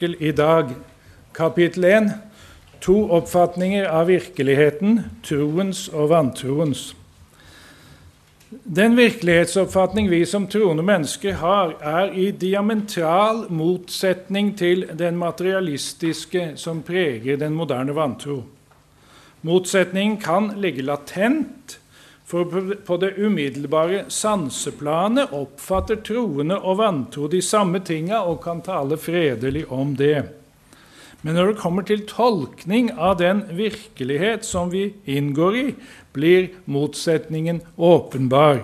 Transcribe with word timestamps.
i 0.00 0.32
dag, 0.32 0.68
kapittel 1.34 1.84
1, 1.84 2.10
to 2.80 2.92
oppfatninger 3.10 3.88
av 3.90 4.06
virkeligheten, 4.06 5.00
troens 5.26 5.88
og 5.90 6.12
vantroens. 6.12 6.92
Den 8.62 8.94
virkelighetsoppfatning 8.94 10.06
vi 10.06 10.20
som 10.22 10.46
troende 10.46 10.84
mennesker 10.86 11.40
har, 11.40 11.74
er 11.82 12.14
i 12.14 12.28
diametral 12.30 13.48
motsetning 13.50 14.52
til 14.54 14.86
den 14.94 15.18
materialistiske 15.18 16.52
som 16.62 16.84
preger 16.86 17.42
den 17.42 17.58
moderne 17.58 17.98
vantro. 17.98 18.44
Motsetningen 19.42 20.20
kan 20.22 20.52
ligge 20.62 20.86
latent, 20.86 21.80
for 22.28 22.44
på 22.84 22.96
det 23.00 23.14
umiddelbare 23.16 24.02
sanseplanet 24.12 25.32
oppfatter 25.32 26.02
troende 26.04 26.58
og 26.60 26.76
vantro 26.82 27.28
de 27.32 27.40
samme 27.40 27.80
tinga 27.80 28.20
og 28.28 28.42
kan 28.44 28.60
tale 28.64 28.98
fredelig 29.00 29.64
om 29.72 29.94
det. 29.96 30.26
Men 31.24 31.34
når 31.34 31.52
det 31.52 31.62
kommer 31.62 31.86
til 31.88 32.04
tolkning 32.06 32.92
av 32.92 33.16
den 33.22 33.42
virkelighet 33.56 34.44
som 34.46 34.68
vi 34.70 34.90
inngår 35.08 35.56
i, 35.56 35.66
blir 36.12 36.52
motsetningen 36.68 37.62
åpenbar. 37.74 38.60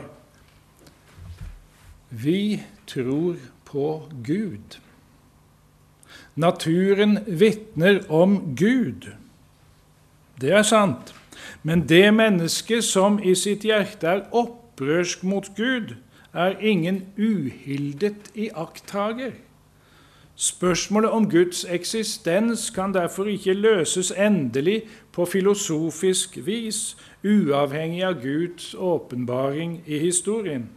Vi 2.12 2.60
tror 2.86 3.40
på 3.64 3.88
Gud. 4.22 4.78
Naturen 6.34 7.18
vitner 7.26 8.04
om 8.12 8.38
Gud. 8.54 9.08
Det 10.38 10.52
er 10.52 10.66
sant. 10.66 11.14
Men 11.62 11.88
det 11.88 12.14
mennesket 12.14 12.84
som 12.84 13.18
i 13.22 13.34
sitt 13.34 13.64
hjerte 13.64 14.06
er 14.06 14.26
opprørsk 14.32 15.22
mot 15.22 15.48
Gud, 15.56 15.96
er 16.34 16.58
ingen 16.60 17.02
uhildet 17.18 18.30
iakttager. 18.34 19.32
Spørsmålet 20.34 21.10
om 21.10 21.30
Guds 21.30 21.64
eksistens 21.64 22.70
kan 22.70 22.94
derfor 22.94 23.24
ikke 23.24 23.54
løses 23.54 24.10
endelig 24.10 24.82
på 25.12 25.24
filosofisk 25.24 26.38
vis, 26.46 26.96
uavhengig 27.24 28.02
av 28.04 28.18
Guds 28.22 28.74
åpenbaring 28.74 29.82
i 29.86 29.98
historien. 29.98 30.68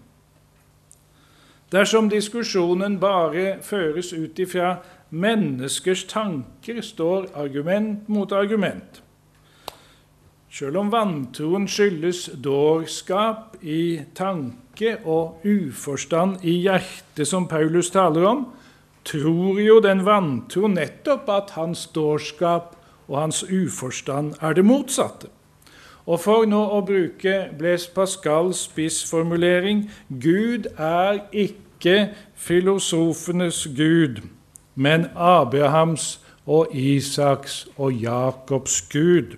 Dersom 1.72 2.10
diskusjonen 2.10 3.00
bare 3.00 3.58
føres 3.62 4.14
ut 4.14 4.40
ifra 4.40 4.78
menneskers 5.10 6.04
tanker, 6.08 6.82
står 6.82 7.28
argument 7.36 8.10
mot 8.10 8.32
argument. 8.32 9.04
Selv 10.48 10.80
om 10.80 10.92
vantroen 10.92 11.68
skyldes 11.68 12.30
dårskap 12.40 13.58
i 13.62 14.00
tanke 14.16 14.94
og 15.04 15.44
uforstand 15.44 16.46
i 16.48 16.54
hjertet, 16.64 17.28
som 17.28 17.50
Paulus 17.52 17.90
taler 17.92 18.24
om, 18.30 18.46
tror 19.04 19.60
jo 19.60 19.82
den 19.84 20.06
vantro 20.08 20.70
nettopp 20.72 21.28
at 21.30 21.52
hans 21.60 21.88
dårskap 21.92 22.78
og 23.08 23.18
hans 23.20 23.44
uforstand 23.44 24.38
er 24.42 24.56
det 24.56 24.64
motsatte. 24.68 25.28
Og 26.08 26.22
for 26.24 26.48
nå 26.48 26.60
å 26.78 26.80
bruke 26.88 27.50
Blaise 27.60 27.90
Pascals 27.92 28.62
spissformulering 28.70 29.90
Gud 30.08 30.70
er 30.80 31.26
ikke 31.36 32.14
filosofenes 32.36 33.66
gud, 33.76 34.22
men 34.76 35.10
Abrahams 35.12 36.22
og 36.48 36.72
Isaks 36.72 37.66
og 37.76 38.00
Jakobs 38.00 38.80
gud. 38.88 39.36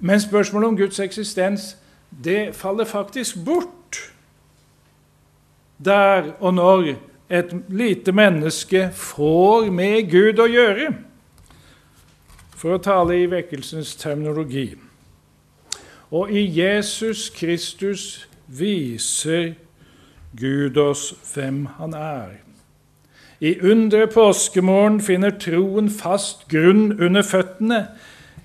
Men 0.00 0.20
spørsmålet 0.20 0.68
om 0.68 0.76
Guds 0.76 1.00
eksistens 1.00 1.76
det 2.24 2.54
faller 2.54 2.84
faktisk 2.84 3.44
bort 3.44 4.12
der 5.84 6.32
og 6.40 6.54
når 6.54 6.94
et 7.30 7.52
lite 7.68 8.12
menneske 8.12 8.90
får 8.92 9.70
med 9.70 10.10
Gud 10.10 10.38
å 10.40 10.46
gjøre, 10.48 10.92
for 12.56 12.76
å 12.76 12.80
tale 12.80 13.18
i 13.20 13.28
vekkelsens 13.28 13.96
terminologi. 14.00 14.70
Og 16.10 16.30
i 16.32 16.46
Jesus 16.46 17.28
Kristus 17.34 18.28
viser 18.46 19.56
Gud 20.38 20.76
oss 20.80 21.10
hvem 21.34 21.66
han 21.76 21.94
er. 21.98 22.36
I 23.40 23.58
undre 23.60 24.06
påskemorgen 24.08 25.00
finner 25.04 25.34
troen 25.36 25.90
fast 25.92 26.46
grunn 26.48 26.94
under 27.02 27.26
føttene. 27.26 27.82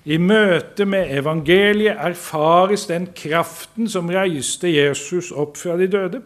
I 0.04 0.18
møte 0.18 0.84
med 0.88 1.12
evangeliet 1.14 2.00
erfares 2.00 2.88
den 2.90 3.06
kraften 3.14 3.86
som 3.90 4.10
reiste 4.10 4.70
Jesus 4.72 5.30
opp 5.30 5.56
fra 5.60 5.76
de 5.78 5.86
døde. 5.86 6.22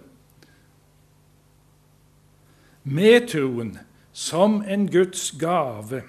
Med 2.86 3.28
troen 3.28 3.74
som 4.16 4.62
en 4.64 4.86
Guds 4.88 5.28
gave, 5.36 6.00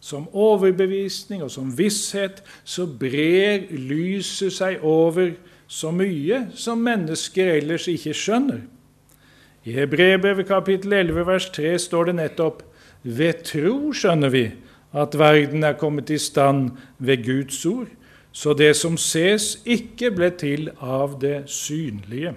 som 0.00 0.28
overbevisning 0.36 1.42
og 1.42 1.50
som 1.50 1.70
visshet, 1.78 2.42
så 2.64 2.84
brer 2.86 3.70
lyset 3.72 4.52
seg 4.58 4.84
over 4.84 5.32
så 5.66 5.90
mye 5.90 6.44
som 6.54 6.84
mennesker 6.84 7.56
ellers 7.56 7.88
ikke 7.90 8.12
skjønner. 8.14 8.60
I 9.66 9.72
Hebrebrevet 9.80 10.46
kapittel 10.46 10.92
11 10.92 11.26
vers 11.26 11.48
3 11.56 11.72
står 11.82 12.10
det 12.10 12.18
nettopp 12.20 12.62
ved 13.02 13.42
tro 13.48 13.94
skjønner 13.96 14.30
vi 14.30 14.44
at 14.96 15.18
verden 15.18 15.64
er 15.64 15.76
kommet 15.76 16.10
i 16.10 16.18
stand 16.18 16.70
ved 16.98 17.24
Guds 17.24 17.66
ord, 17.66 17.92
så 18.32 18.52
det 18.56 18.74
som 18.76 18.96
ses, 19.00 19.58
ikke 19.64 20.10
ble 20.12 20.30
til 20.36 20.70
av 20.80 21.18
det 21.20 21.46
synlige. 21.52 22.34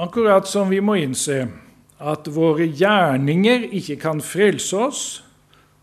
Akkurat 0.00 0.48
som 0.48 0.70
vi 0.72 0.80
må 0.80 0.96
innse 1.00 1.42
at 2.00 2.28
våre 2.32 2.64
gjerninger 2.64 3.66
ikke 3.76 3.98
kan 4.00 4.22
frelse 4.24 4.76
oss, 4.76 5.02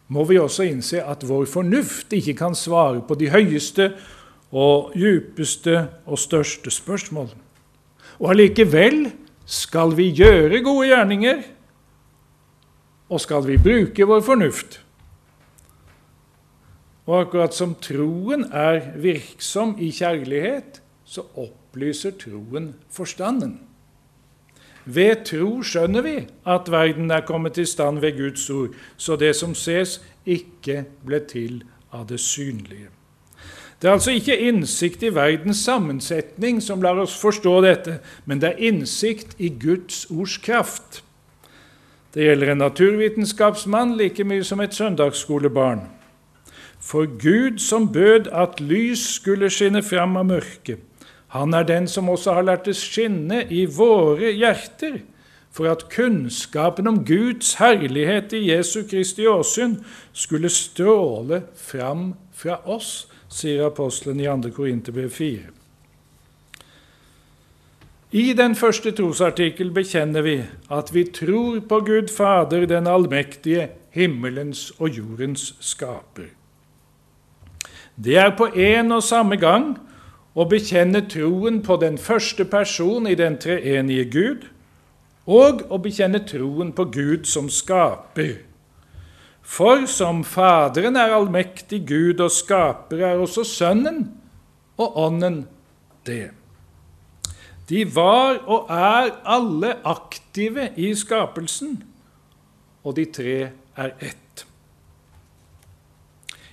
må 0.08 0.24
vi 0.26 0.40
også 0.40 0.66
innse 0.66 1.03
at 1.03 1.26
vår 1.28 1.46
fornuft 1.52 2.14
ikke 2.16 2.34
kan 2.40 2.56
svare 2.56 3.03
på 3.06 3.18
de 3.20 3.30
høyeste 3.30 3.92
og 4.56 4.94
djupeste 4.96 5.84
og 6.08 6.20
største 6.22 6.72
spørsmål. 6.72 7.30
Og 8.18 8.31
allikevel 8.31 9.09
skal 9.47 9.96
vi 9.96 10.09
gjøre 10.12 10.59
gode 10.63 10.90
gjerninger, 10.90 11.46
og 13.08 13.22
skal 13.24 13.46
vi 13.47 13.56
bruke 13.58 14.08
vår 14.08 14.25
fornuft. 14.25 14.81
Og 17.08 17.22
akkurat 17.22 17.56
som 17.56 17.78
troen 17.80 18.44
er 18.52 18.91
virksom 19.00 19.78
i 19.80 19.94
kjærlighet, 19.96 20.81
så 21.08 21.24
opplyser 21.40 22.18
troen 22.19 22.74
forstanden. 22.91 23.62
Ved 24.84 25.24
tro 25.28 25.62
skjønner 25.64 26.03
vi 26.03 26.18
at 26.47 26.69
verden 26.72 27.12
er 27.12 27.24
kommet 27.28 27.58
i 27.59 27.66
stand 27.68 28.00
ved 28.03 28.19
Guds 28.19 28.50
ord, 28.52 28.75
så 28.97 29.16
det 29.16 29.34
som 29.35 29.56
ses, 29.56 30.02
ikke 30.28 30.84
ble 31.08 31.24
til 31.28 31.64
av 31.96 32.08
det 32.12 32.19
synlige. 32.19 32.91
Det 33.82 33.88
er 33.88 33.94
altså 33.94 34.12
ikke 34.12 34.38
innsikt 34.42 35.04
i 35.06 35.12
verdens 35.14 35.60
sammensetning 35.62 36.64
som 36.64 36.82
lar 36.82 36.98
oss 36.98 37.14
forstå 37.22 37.60
dette, 37.62 38.00
men 38.26 38.42
det 38.42 38.50
er 38.50 38.64
innsikt 38.72 39.36
i 39.38 39.52
Guds 39.54 40.08
ords 40.10 40.38
kraft. 40.42 41.04
Det 42.14 42.26
gjelder 42.26 42.52
en 42.52 42.64
naturvitenskapsmann 42.64 43.94
like 44.00 44.24
mye 44.26 44.44
som 44.44 44.64
et 44.66 44.74
søndagsskolebarn. 44.74 45.84
For 46.82 47.06
Gud 47.06 47.60
som 47.62 47.92
bød 47.94 48.32
at 48.34 48.58
lys 48.60 49.04
skulle 49.20 49.50
skinne 49.54 49.84
fram 49.86 50.18
av 50.18 50.26
mørket, 50.26 50.82
han 51.36 51.54
er 51.54 51.68
den 51.68 51.88
som 51.92 52.09
også 52.09 52.34
har 52.34 52.48
lært 52.48 52.66
det 52.66 52.78
skinne 52.80 53.44
i 53.52 53.66
våre 53.70 54.32
hjerter, 54.32 55.02
for 55.52 55.70
at 55.70 55.86
kunnskapen 55.92 56.88
om 56.88 57.04
Guds 57.06 57.54
herlighet 57.59 58.34
i 58.34 58.48
Jesu 58.50 58.88
Kristi 58.90 59.28
åsyn 59.28 59.78
skulle 60.14 60.50
stråle 60.50 61.44
fram 61.58 62.14
fra 62.34 62.58
oss 62.66 63.06
sier 63.30 63.66
apostelen 63.68 64.20
i 64.20 64.28
2. 64.28 64.52
Korinterbrev 64.56 65.10
4. 65.10 65.40
I 68.12 68.34
den 68.34 68.56
første 68.56 68.94
trosartikkel 68.96 69.74
bekjenner 69.76 70.24
vi 70.24 70.38
at 70.72 70.94
vi 70.96 71.03
tror 71.12 71.59
på 71.59 71.79
Gud 71.84 72.08
Fader, 72.08 72.66
den 72.66 72.88
allmektige, 72.88 73.68
himmelens 73.91 74.72
og 74.79 74.96
jordens 74.96 75.56
skaper. 75.59 76.32
Det 77.96 78.16
er 78.18 78.32
på 78.38 78.47
en 78.56 78.91
og 78.96 79.03
samme 79.03 79.35
gang 79.41 79.73
å 80.38 80.46
bekjenne 80.47 81.02
troen 81.09 81.59
på 81.66 81.80
den 81.82 81.97
første 81.97 82.46
person 82.46 83.09
i 83.09 83.16
den 83.18 83.35
treenige 83.41 84.06
Gud, 84.14 84.47
og 85.28 85.66
å 85.68 85.80
bekjenne 85.84 86.22
troen 86.23 86.72
på 86.72 86.85
Gud 86.94 87.26
som 87.28 87.50
skaper. 87.52 88.38
For 89.47 89.85
som 89.88 90.26
Faderen 90.28 90.97
er 90.99 91.14
allmektig 91.16 91.85
Gud 91.88 92.20
og 92.20 92.32
skaper, 92.35 92.99
er 93.08 93.22
også 93.22 93.46
Sønnen 93.47 94.02
og 94.78 94.97
Ånden 94.99 95.46
det. 96.05 96.32
De 97.70 97.96
var 97.96 98.41
og 98.44 98.67
er 98.70 99.09
alle 99.26 99.73
aktive 99.88 100.70
i 100.76 100.91
skapelsen, 100.96 101.79
og 102.84 102.96
de 102.99 103.05
tre 103.05 103.40
er 103.76 103.96
ett. 104.02 104.46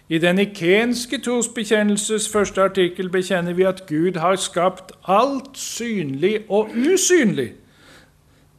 I 0.09 0.19
den 0.19 0.39
ikenske 0.39 1.19
trosbekjennelses 1.19 2.29
første 2.31 2.63
artikkel 2.63 3.11
bekjenner 3.11 3.55
vi 3.59 3.67
at 3.67 3.87
Gud 3.89 4.19
har 4.21 4.37
skapt 4.37 4.93
alt 5.09 5.59
synlig 5.59 6.45
og 6.49 6.71
usynlig. 6.71 7.55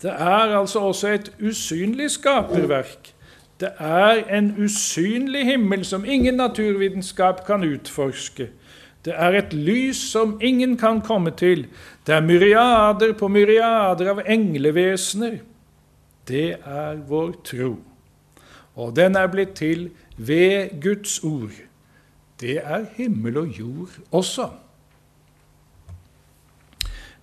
Det 0.01 0.11
er 0.11 0.57
altså 0.59 0.79
også 0.79 1.07
et 1.07 1.31
usynlig 1.39 2.11
skaperverk. 2.11 3.14
Det 3.59 3.71
er 3.79 4.25
en 4.37 4.51
usynlig 4.59 5.45
himmel 5.47 5.85
som 5.85 6.05
ingen 6.05 6.35
naturvitenskap 6.35 7.45
kan 7.47 7.63
utforske. 7.63 8.49
Det 9.05 9.13
er 9.13 9.37
et 9.37 9.53
lys 9.53 9.99
som 10.11 10.39
ingen 10.41 10.77
kan 10.77 10.99
komme 11.01 11.31
til. 11.31 11.67
Det 12.07 12.15
er 12.15 12.25
myriader 12.25 13.13
på 13.13 13.29
myriader 13.31 14.09
av 14.15 14.23
englevesener. 14.25 15.37
Det 16.27 16.57
er 16.57 16.99
vår 17.07 17.31
tro. 17.45 17.75
Og 18.75 18.95
den 18.95 19.15
er 19.15 19.31
blitt 19.31 19.55
til 19.55 19.89
ved 20.17 20.75
Guds 20.81 21.19
ord. 21.23 21.53
Det 22.41 22.57
er 22.59 22.89
himmel 22.97 23.37
og 23.37 23.47
jord 23.59 23.99
også. 24.11 24.49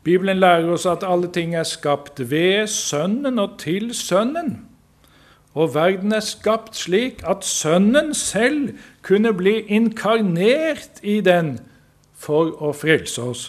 Bibelen 0.03 0.41
lærer 0.41 0.71
oss 0.73 0.87
at 0.87 1.05
alle 1.07 1.29
ting 1.33 1.55
er 1.55 1.67
skapt 1.69 2.23
ved 2.31 2.67
Sønnen 2.67 3.39
og 3.39 3.59
til 3.59 3.93
Sønnen. 3.95 4.72
Og 5.55 5.75
verden 5.75 6.13
er 6.13 6.25
skapt 6.25 6.77
slik 6.77 7.21
at 7.29 7.45
Sønnen 7.45 8.15
selv 8.15 8.73
kunne 9.03 9.35
bli 9.37 9.59
inkarnert 9.69 11.03
i 11.03 11.21
den 11.21 11.59
for 12.17 12.55
å 12.63 12.73
frelse 12.77 13.23
oss. 13.23 13.43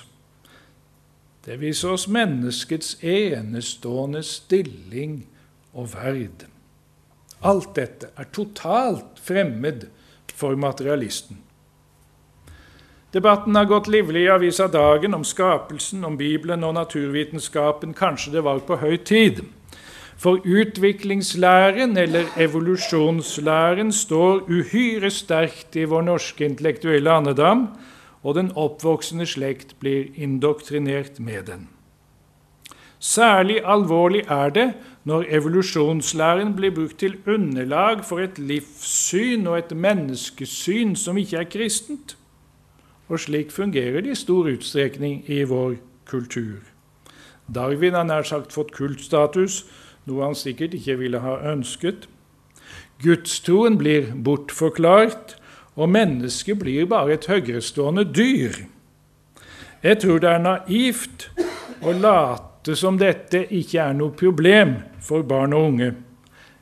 Det 1.45 1.59
viser 1.59 1.95
oss 1.95 2.07
menneskets 2.07 2.97
enestående 3.03 4.23
stilling 4.23 5.23
og 5.73 5.91
verd. 5.95 6.45
Alt 7.43 7.73
dette 7.75 8.11
er 8.15 8.29
totalt 8.31 9.19
fremmed 9.19 9.87
for 10.33 10.55
materialisten. 10.55 11.41
Debatten 13.13 13.55
har 13.55 13.67
gått 13.69 13.87
livlig 13.87 14.23
i 14.23 14.31
avisa 14.33 14.65
Dagen 14.67 15.13
om 15.13 15.23
skapelsen, 15.27 16.05
om 16.07 16.15
Bibelen 16.17 16.63
og 16.63 16.73
naturvitenskapen. 16.73 17.93
Kanskje 17.93 18.31
det 18.33 18.41
var 18.47 18.63
på 18.65 18.79
høy 18.81 18.97
tid. 19.05 19.43
For 20.23 20.39
utviklingslæren, 20.45 21.97
eller 21.97 22.23
evolusjonslæren, 22.37 23.91
står 23.91 24.45
uhyre 24.47 25.09
sterkt 25.11 25.75
i 25.75 25.83
vår 25.83 26.01
norske 26.01 26.45
intellektuelle 26.45 27.11
andedam, 27.11 27.67
og 28.23 28.35
den 28.35 28.51
oppvoksende 28.55 29.25
slekt 29.27 29.75
blir 29.79 30.05
indoktrinert 30.15 31.19
med 31.19 31.43
den. 31.43 31.67
Særlig 32.99 33.59
alvorlig 33.65 34.23
er 34.29 34.49
det 34.49 34.73
når 35.03 35.25
evolusjonslæren 35.27 36.55
blir 36.55 36.71
brukt 36.71 36.97
til 36.99 37.17
underlag 37.27 38.05
for 38.05 38.23
et 38.23 38.39
livssyn 38.39 39.47
og 39.47 39.57
et 39.57 39.75
menneskesyn 39.75 40.95
som 40.95 41.17
ikke 41.17 41.37
er 41.37 41.51
kristent. 41.51 42.17
Og 43.09 43.19
slik 43.19 43.51
fungerer 43.51 44.01
det 44.01 44.15
i 44.15 44.21
stor 44.23 44.47
utstrekning 44.47 45.23
i 45.27 45.43
vår 45.43 45.75
kultur. 46.07 46.63
Darwin 47.55 47.93
har 47.93 48.07
nær 48.07 48.23
sagt 48.23 48.53
fått 48.55 48.71
kultstatus, 48.71 49.65
noe 50.09 50.25
han 50.25 50.35
sikkert 50.35 50.75
ikke 50.77 50.97
ville 50.99 51.21
ha 51.23 51.37
ønsket. 51.53 52.07
Gudstroen 53.03 53.77
blir 53.77 54.11
bortforklart, 54.23 55.35
og 55.75 55.89
mennesket 55.89 56.59
blir 56.61 56.85
bare 56.85 57.17
et 57.17 57.27
høyrestående 57.27 58.05
dyr. 58.13 58.63
Jeg 59.83 59.99
tror 59.99 60.21
det 60.23 60.29
er 60.29 60.43
naivt 60.43 61.27
å 61.83 61.91
late 61.97 62.75
som 62.79 62.99
dette 63.01 63.41
ikke 63.51 63.81
er 63.83 63.95
noe 63.97 64.15
problem 64.15 64.77
for 65.03 65.25
barn 65.27 65.55
og 65.55 65.71
unge. 65.73 65.89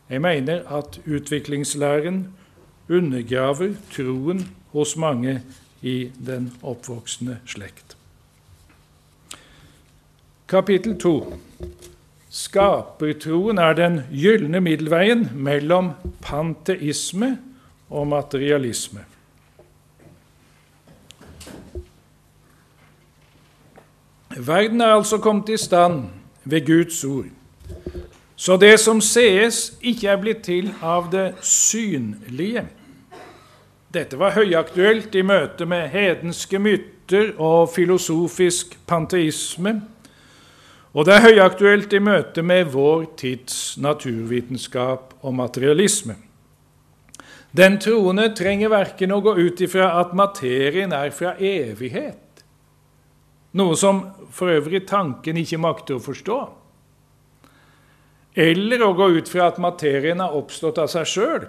Jeg 0.09 0.21
mener 0.21 0.63
at 0.67 0.97
utviklingslæren 1.05 2.23
undergraver 2.89 3.75
troen 3.93 4.47
hos 4.73 4.95
mange 4.97 5.41
i 5.81 6.11
den 6.25 6.51
oppvoksende 6.63 7.37
slekt. 7.45 7.95
Kapittel 10.47 10.97
2. 10.99 11.37
Skapertroen 12.31 13.57
er 13.59 13.73
den 13.75 14.01
gylne 14.15 14.61
middelveien 14.63 15.25
mellom 15.35 15.91
panteisme 16.23 17.33
og 17.89 18.07
materialisme. 18.07 19.03
Verden 24.37 24.81
er 24.81 24.95
altså 24.95 25.17
kommet 25.17 25.49
i 25.49 25.57
stand 25.57 26.05
ved 26.43 26.65
Guds 26.65 27.03
ord. 27.03 27.25
Så 28.35 28.57
det 28.57 28.79
som 28.79 29.01
sees, 29.01 29.73
ikke 29.81 30.07
er 30.07 30.21
blitt 30.21 30.45
til 30.47 30.71
av 30.81 31.11
det 31.11 31.33
synlige. 31.45 32.63
Dette 33.93 34.17
var 34.17 34.37
høyaktuelt 34.39 35.15
i 35.15 35.21
møte 35.21 35.67
med 35.67 35.89
hedenske 35.91 36.59
myter 36.59 37.33
og 37.37 37.69
filosofisk 37.75 38.79
panteisme. 38.87 39.81
Og 40.91 41.07
det 41.07 41.13
er 41.15 41.23
høyaktuelt 41.23 41.93
i 41.95 42.01
møte 42.03 42.43
med 42.43 42.73
vår 42.73 43.05
tids 43.19 43.77
naturvitenskap 43.79 45.13
og 45.23 45.35
materialisme. 45.37 46.17
Den 47.55 47.77
troende 47.83 48.29
trenger 48.35 48.71
verken 48.71 49.11
å 49.11 49.21
gå 49.23 49.35
ut 49.39 49.61
ifra 49.63 49.89
at 50.01 50.11
materien 50.15 50.91
er 50.95 51.11
fra 51.15 51.33
evighet, 51.35 52.43
noe 53.59 53.75
som 53.79 54.05
for 54.31 54.51
øvrig 54.51 54.85
tanken 54.87 55.39
ikke 55.39 55.59
makter 55.59 55.97
å 55.97 56.03
forstå. 56.03 56.39
Eller 58.39 58.83
å 58.83 58.93
gå 58.95 59.09
ut 59.17 59.31
fra 59.31 59.49
at 59.51 59.59
materien 59.59 60.23
har 60.23 60.35
oppstått 60.35 60.79
av 60.79 60.87
seg 60.91 61.07
sjøl, 61.07 61.47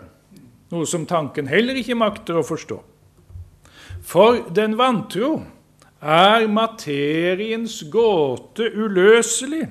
noe 0.75 0.87
som 0.91 1.07
tanken 1.07 1.51
heller 1.51 1.79
ikke 1.79 1.99
makter 1.99 2.39
å 2.39 2.47
forstå. 2.47 2.81
For 4.03 4.43
den 4.51 4.75
vantro 4.79 5.37
er 6.03 6.49
materiens 6.51 7.85
gåte 7.91 8.67
uløselig. 8.75 9.69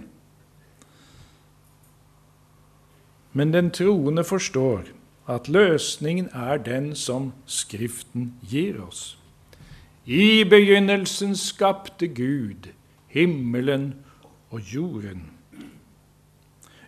Men 3.33 3.53
den 3.53 3.71
troende 3.71 4.23
forstår 4.23 4.83
at 5.27 5.49
løsningen 5.49 6.29
er 6.33 6.57
den 6.57 6.95
som 6.95 7.33
Skriften 7.45 8.33
gir 8.49 8.81
oss. 8.83 9.17
I 10.05 10.43
begynnelsen 10.43 11.35
skapte 11.35 12.07
Gud 12.07 12.71
himmelen 13.07 13.93
og 14.49 14.59
jorden. 14.59 15.29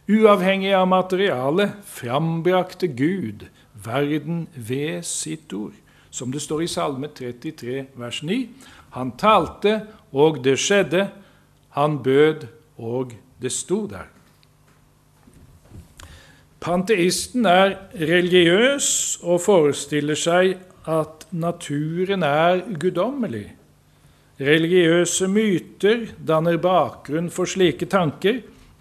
Uavhengig 0.10 0.74
av 0.76 0.88
materialet 0.88 1.78
frambrakte 1.88 2.88
Gud 2.88 3.46
verden 3.86 4.48
ved 4.56 5.04
sitt 5.08 5.54
ord, 5.54 5.76
som 6.12 6.32
det 6.32 6.42
står 6.44 6.66
i 6.66 6.68
Salme 6.68 7.08
33, 7.08 7.86
vers 7.96 8.24
9. 8.24 8.50
Han 8.94 9.16
talte, 9.18 9.82
og 10.14 10.44
det 10.46 10.58
skjedde. 10.62 11.08
Han 11.78 11.98
bød, 12.04 12.48
og 12.78 13.14
det 13.42 13.52
sto 13.52 13.86
der. 13.90 14.10
Panteisten 16.64 17.46
er 17.50 17.74
religiøs 18.00 19.18
og 19.24 19.42
forestiller 19.44 20.16
seg 20.16 20.54
at 20.88 21.26
naturen 21.36 22.24
er 22.24 22.62
guddommelig. 22.80 23.50
Religiøse 24.40 25.28
myter 25.28 26.08
danner 26.28 26.58
bakgrunn 26.58 27.28
for 27.34 27.50
slike 27.50 27.90
tanker. 27.92 28.40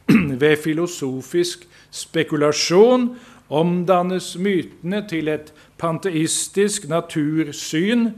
Ved 0.43 0.57
filosofisk 0.63 1.67
spekulasjon 1.91 3.11
omdannes 3.53 4.37
mytene 4.39 5.03
til 5.09 5.29
et 5.29 5.53
panteistisk 5.79 6.87
natursyn, 6.89 8.13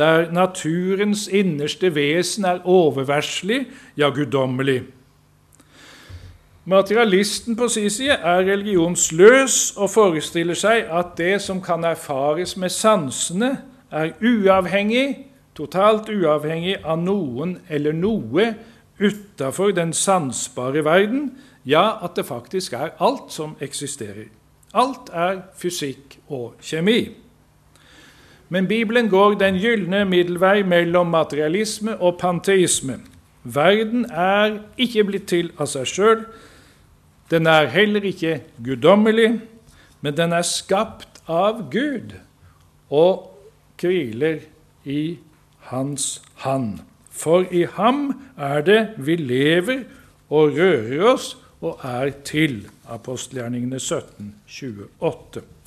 der 0.00 0.30
naturens 0.32 1.26
innerste 1.28 1.92
vesen 1.94 2.48
er 2.48 2.64
oververslig, 2.64 3.66
ja, 3.96 4.08
guddommelig. 4.08 4.82
Materialisten 6.64 7.56
på 7.56 7.68
sin 7.68 7.90
side 7.90 8.16
er 8.16 8.44
religionsløs 8.48 9.74
og 9.76 9.90
forestiller 9.90 10.56
seg 10.56 10.88
at 10.88 11.16
det 11.18 11.40
som 11.42 11.60
kan 11.62 11.84
erfares 11.84 12.56
med 12.56 12.72
sansene, 12.72 13.58
er 13.90 14.12
uavhengig 14.22 15.30
totalt 15.60 16.08
uavhengig 16.08 16.78
av 16.84 17.00
noen 17.02 17.58
eller 17.68 17.96
noe 17.96 18.52
utafor 19.00 19.74
den 19.76 19.92
sansbare 19.96 20.84
verden, 20.84 21.30
ja, 21.64 21.98
at 22.04 22.16
det 22.16 22.26
faktisk 22.28 22.76
er 22.76 22.94
alt 23.00 23.32
som 23.32 23.56
eksisterer. 23.60 24.28
Alt 24.72 25.10
er 25.12 25.42
fysikk 25.58 26.18
og 26.30 26.60
kjemi. 26.62 27.10
Men 28.50 28.66
Bibelen 28.66 29.08
går 29.08 29.34
den 29.38 29.60
gylne 29.62 30.04
middelvei 30.04 30.62
mellom 30.66 31.06
materialisme 31.06 31.96
og 31.96 32.18
panteisme. 32.18 32.98
Verden 33.44 34.04
er 34.10 34.58
ikke 34.76 35.04
blitt 35.06 35.28
til 35.30 35.52
av 35.58 35.70
seg 35.70 35.86
sjøl. 35.86 36.24
Den 37.30 37.46
er 37.46 37.70
heller 37.70 38.02
ikke 38.04 38.40
guddommelig, 38.64 39.38
men 40.02 40.16
den 40.18 40.34
er 40.34 40.42
skapt 40.42 41.22
av 41.30 41.68
Gud 41.70 42.16
og 42.90 43.30
hviler 43.78 44.42
i 44.84 45.18
hans 45.70 46.18
hand. 46.42 46.82
For 47.10 47.46
i 47.54 47.64
ham 47.78 48.10
er 48.36 48.66
det 48.66 48.80
vi 48.98 49.16
lever 49.16 49.86
og 50.28 50.58
rører 50.58 51.06
oss 51.14 51.36
og 51.60 51.86
er 51.86 52.10
til. 52.26 52.64
Apostelgjerningene 52.90 53.78
17, 53.78 54.34
28. 54.98 55.59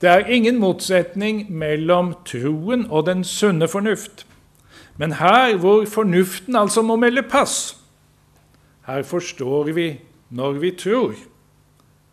Det 0.00 0.10
er 0.10 0.26
ingen 0.28 0.58
motsetning 0.60 1.46
mellom 1.52 2.14
troen 2.28 2.84
og 2.90 3.06
den 3.06 3.24
sunne 3.24 3.68
fornuft. 3.68 4.26
Men 4.96 5.12
her 5.12 5.56
hvor 5.56 5.84
fornuften 5.88 6.56
altså 6.56 6.82
må 6.82 6.96
melde 6.96 7.22
pass, 7.22 7.76
her 8.86 9.02
forstår 9.02 9.72
vi 9.72 9.88
når 10.30 10.52
vi 10.62 10.70
tror. 10.70 11.14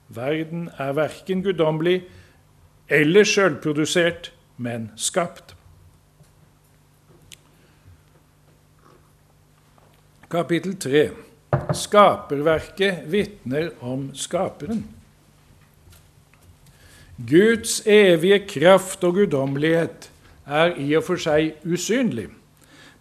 Verden 0.07 0.69
er 0.77 0.93
verken 0.93 1.43
guddommelig 1.43 2.03
eller 2.89 3.23
sjølprodusert, 3.23 4.31
men 4.57 4.91
skapt. 4.95 5.55
Kapittel 10.33 10.75
3. 10.79 11.09
Skaperverket 11.77 13.03
vitner 13.11 13.69
om 13.81 14.09
Skaperen. 14.17 14.83
Guds 17.17 17.83
evige 17.85 18.39
kraft 18.47 19.03
og 19.03 19.13
guddommelighet 19.13 20.09
er 20.45 20.73
i 20.81 20.95
og 20.97 21.03
for 21.05 21.21
seg 21.21 21.59
usynlig. 21.61 22.31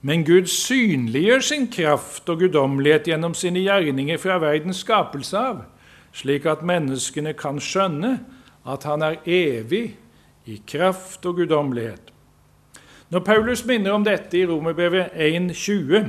Men 0.04 0.26
Gud 0.26 0.50
synliggjør 0.52 1.40
sin 1.40 1.64
kraft 1.72 2.28
og 2.28 2.42
guddommelighet 2.42 3.08
gjennom 3.08 3.32
sine 3.34 3.62
gjerninger 3.64 4.20
fra 4.20 4.36
verdens 4.42 4.82
skapelse 4.84 5.38
av, 5.38 5.62
slik 6.12 6.44
at 6.44 6.64
menneskene 6.66 7.32
kan 7.38 7.60
skjønne 7.62 8.18
at 8.68 8.84
han 8.84 9.02
er 9.06 9.22
evig 9.24 9.96
i 10.44 10.60
kraft 10.68 11.24
og 11.26 11.40
guddommelighet. 11.40 12.12
Når 13.08 13.24
Paulus 13.24 13.64
minner 13.64 13.96
om 13.96 14.04
dette 14.04 14.38
i 14.38 14.46
Romerbrevet 14.46 15.16
1,20, 15.16 16.08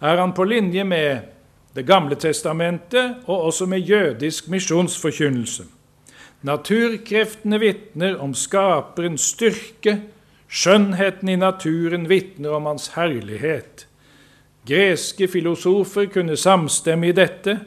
er 0.00 0.16
han 0.20 0.36
på 0.36 0.44
linje 0.44 0.84
med 0.84 1.36
Det 1.74 1.86
gamle 1.86 2.16
testamentet 2.18 3.22
og 3.26 3.44
også 3.44 3.66
med 3.66 3.78
jødisk 3.78 4.48
misjonsforkynnelse. 4.48 5.79
Naturkreftene 6.40 7.58
vitner 7.60 8.16
om 8.16 8.32
skaperens 8.32 9.26
styrke, 9.34 9.98
skjønnheten 10.48 11.28
i 11.28 11.36
naturen 11.36 12.06
vitner 12.08 12.56
om 12.56 12.68
hans 12.70 12.94
herlighet. 12.94 13.84
Greske 14.68 15.28
filosofer 15.28 16.08
kunne 16.12 16.36
samstemme 16.40 17.10
i 17.10 17.16
dette. 17.16 17.58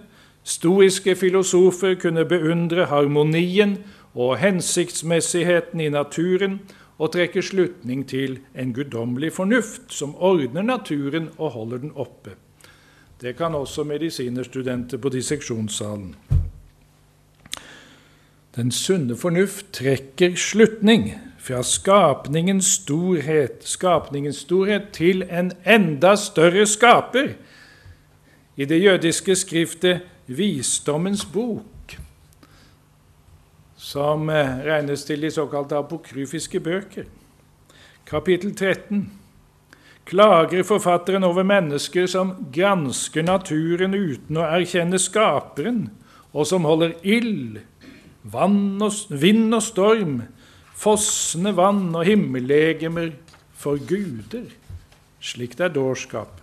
Stoiske 0.44 1.16
filosofer 1.16 1.96
kunne 2.02 2.26
beundre 2.26 2.88
harmonien 2.90 3.78
og 4.14 4.38
hensiktsmessigheten 4.42 5.82
i 5.82 5.90
naturen 5.94 6.60
og 6.98 7.14
trekke 7.14 7.42
slutning 7.46 8.06
til 8.10 8.40
en 8.58 8.74
guddommelig 8.74 9.34
fornuft 9.38 9.94
som 9.94 10.16
ordner 10.18 10.66
naturen 10.66 11.30
og 11.38 11.54
holder 11.58 11.86
den 11.86 11.94
oppe. 11.96 12.38
Det 13.22 13.38
kan 13.38 13.56
også 13.56 13.86
medisinerstudenter 13.88 14.98
på 14.98 15.10
disseksjonssalen. 15.10 16.43
Den 18.56 18.72
sunne 18.72 19.16
fornuft 19.18 19.72
trekker 19.74 20.36
slutning 20.38 21.08
fra 21.42 21.64
skapningens 21.66 22.68
storhet, 22.78 23.64
skapningens 23.66 24.44
storhet 24.46 24.92
til 24.94 25.26
en 25.26 25.50
enda 25.66 26.14
større 26.16 26.68
skaper. 26.70 27.34
I 28.56 28.66
det 28.70 28.78
jødiske 28.84 29.36
skriftet 29.36 30.06
Visdommens 30.28 31.26
bok, 31.26 31.98
som 33.76 34.30
eh, 34.30 34.62
regnes 34.70 35.04
til 35.04 35.26
de 35.26 35.32
såkalte 35.34 35.76
apokryfiske 35.82 36.60
bøker, 36.60 37.10
kapittel 38.06 38.56
13, 38.56 39.12
klager 40.06 40.64
forfatteren 40.64 41.24
over 41.24 41.44
mennesker 41.44 42.06
som 42.08 42.36
gransker 42.54 43.26
naturen 43.26 43.98
uten 43.98 44.38
å 44.38 44.46
erkjenne 44.46 45.02
skaperen, 45.02 45.88
og 46.34 46.48
som 46.48 46.70
holder 46.70 46.94
ild 47.04 47.64
og, 48.32 48.94
vind 49.10 49.54
og 49.54 49.64
storm, 49.64 50.22
fossende 50.76 51.54
vann 51.56 51.92
og 51.96 52.06
himmellegemer 52.08 53.12
for 53.56 53.78
guder. 53.78 54.48
Slikt 55.24 55.60
er 55.60 55.72
dårskap. 55.74 56.40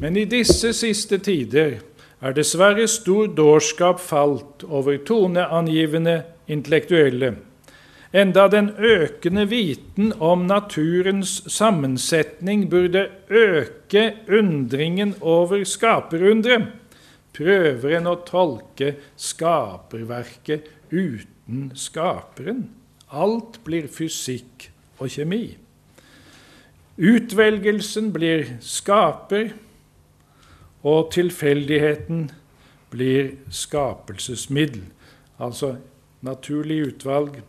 Men 0.00 0.16
i 0.16 0.24
disse 0.24 0.72
siste 0.76 1.18
tider 1.18 1.80
er 2.20 2.34
dessverre 2.36 2.86
stor 2.88 3.30
dårskap 3.34 4.00
falt 4.00 4.64
over 4.68 5.00
toneangivende 5.06 6.22
intellektuelle, 6.50 7.34
enda 8.12 8.46
den 8.50 8.72
økende 8.76 9.46
viten 9.48 10.12
om 10.18 10.44
naturens 10.46 11.40
sammensetning 11.52 12.66
burde 12.70 13.06
øke 13.30 14.04
undringen 14.28 15.14
over 15.20 15.64
skaperundret 15.64 16.79
prøver 17.36 17.96
en 17.98 18.10
å 18.10 18.18
tolke 18.26 18.94
skaperverket 19.20 20.68
uten 20.90 21.70
skaperen. 21.78 22.68
Alt 23.10 23.60
blir 23.66 23.88
fysikk 23.90 24.70
og 25.00 25.10
kjemi. 25.10 25.56
Utvelgelsen 27.00 28.10
blir 28.12 28.56
skaper, 28.60 29.54
og 30.84 31.10
tilfeldigheten 31.12 32.30
blir 32.92 33.34
skapelsesmiddel. 33.52 34.84
Altså 35.40 35.74
naturlig 36.24 36.80
utvalg 36.90 37.40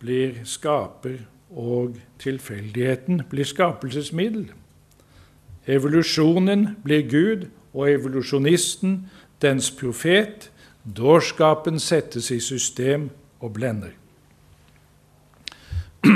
blir 0.00 0.42
skaper, 0.48 1.22
og 1.52 1.98
tilfeldigheten 2.20 3.26
blir 3.28 3.48
skapelsesmiddel. 3.48 4.46
Evolusjonen 5.68 6.76
blir 6.84 7.04
Gud, 7.08 7.48
og 7.72 7.90
evolusjonisten, 7.90 9.10
dens 9.42 9.70
profet, 9.70 10.50
dårskapen 10.84 11.80
settes 11.80 12.30
i 12.30 12.40
system 12.40 13.08
og 13.40 13.52
blender. 13.52 13.94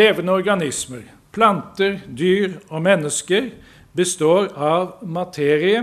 Levende 0.00 0.32
organismer, 0.32 1.02
planter, 1.32 1.98
dyr 2.18 2.58
og 2.68 2.82
mennesker 2.82 3.50
består 3.96 4.52
av 4.54 5.00
materie 5.02 5.82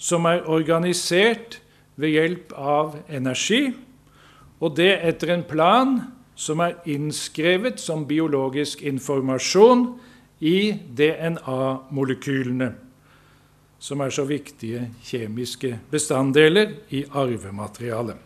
som 0.00 0.26
er 0.26 0.46
organisert 0.50 1.60
ved 2.00 2.14
hjelp 2.16 2.54
av 2.56 2.96
energi, 3.12 3.70
og 4.60 4.76
det 4.76 4.92
etter 5.06 5.34
en 5.34 5.46
plan 5.46 5.96
som 6.40 6.60
er 6.64 6.78
innskrevet 6.88 7.80
som 7.80 8.06
biologisk 8.08 8.82
informasjon 8.82 9.86
i 10.40 10.72
DNA-molekylene 10.96 12.72
som 13.80 14.02
er 14.04 14.12
så 14.12 14.26
viktige 14.28 14.90
kjemiske 15.08 15.78
bestanddeler 15.90 16.74
i 16.92 17.04
arvematerialet. 17.16 18.18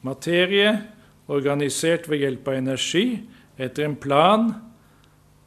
Materie 0.00 0.72
organisert 1.28 2.08
ved 2.08 2.24
hjelp 2.24 2.48
av 2.48 2.56
energi 2.56 3.04
etter 3.60 3.84
en 3.84 3.98
plan 4.00 4.48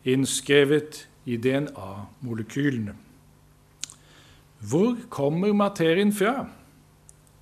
innskrevet 0.05 1.07
i 1.25 1.39
DNA-molekylene. 1.41 2.93
Hvor 4.63 4.95
kommer 5.11 5.55
materien 5.57 6.13
fra? 6.15 6.45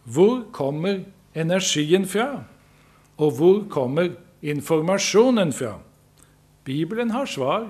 Hvor 0.05 0.45
kommer 0.55 1.03
energien 1.37 2.07
fra? 2.09 2.43
Og 3.17 3.35
hvor 3.37 3.63
kommer 3.69 4.15
informasjonen 4.41 5.53
fra? 5.53 5.75
Bibelen 6.65 7.11
har 7.11 7.25
svar 7.29 7.67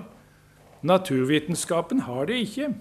Naturvitenskapen 0.82 2.02
har 2.08 2.26
det 2.26 2.40
ikke. 2.46 2.72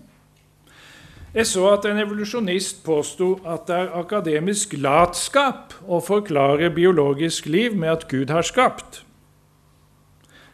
Jeg 1.32 1.48
så 1.48 1.68
at 1.72 1.86
en 1.88 2.00
evolusjonist 2.02 2.82
påsto 2.84 3.38
at 3.48 3.70
det 3.70 3.76
er 3.78 3.94
akademisk 4.02 4.74
latskap 4.76 5.78
å 5.88 6.02
forklare 6.04 6.68
biologisk 6.76 7.46
liv 7.48 7.78
med 7.78 7.92
at 7.94 8.08
Gud 8.12 8.34
har 8.34 8.44
skapt. 8.44 9.04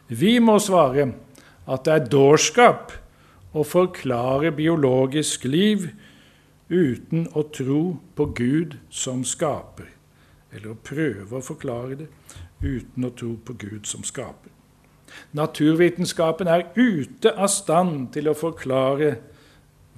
Vi 0.08 0.38
må 0.38 0.58
svare 0.62 1.10
at 1.66 1.84
det 1.84 1.94
er 1.96 2.06
dårskap 2.12 2.94
å 3.52 3.64
forklare 3.66 4.52
biologisk 4.54 5.48
liv 5.50 5.88
uten 6.68 7.26
å 7.34 7.42
tro 7.50 7.82
på 8.14 8.28
Gud 8.38 8.76
som 8.90 9.24
skaper, 9.26 9.88
eller 10.52 10.76
å 10.76 10.78
prøve 10.84 11.40
å 11.40 11.44
forklare 11.44 12.04
det 12.04 12.08
uten 12.62 13.08
å 13.08 13.12
tro 13.18 13.34
på 13.44 13.58
Gud 13.58 13.90
som 13.90 14.06
skaper. 14.06 14.57
Naturvitenskapen 15.36 16.48
er 16.48 16.66
ute 16.76 17.32
av 17.34 17.50
stand 17.52 18.10
til 18.16 18.30
å 18.30 18.36
forklare 18.38 19.16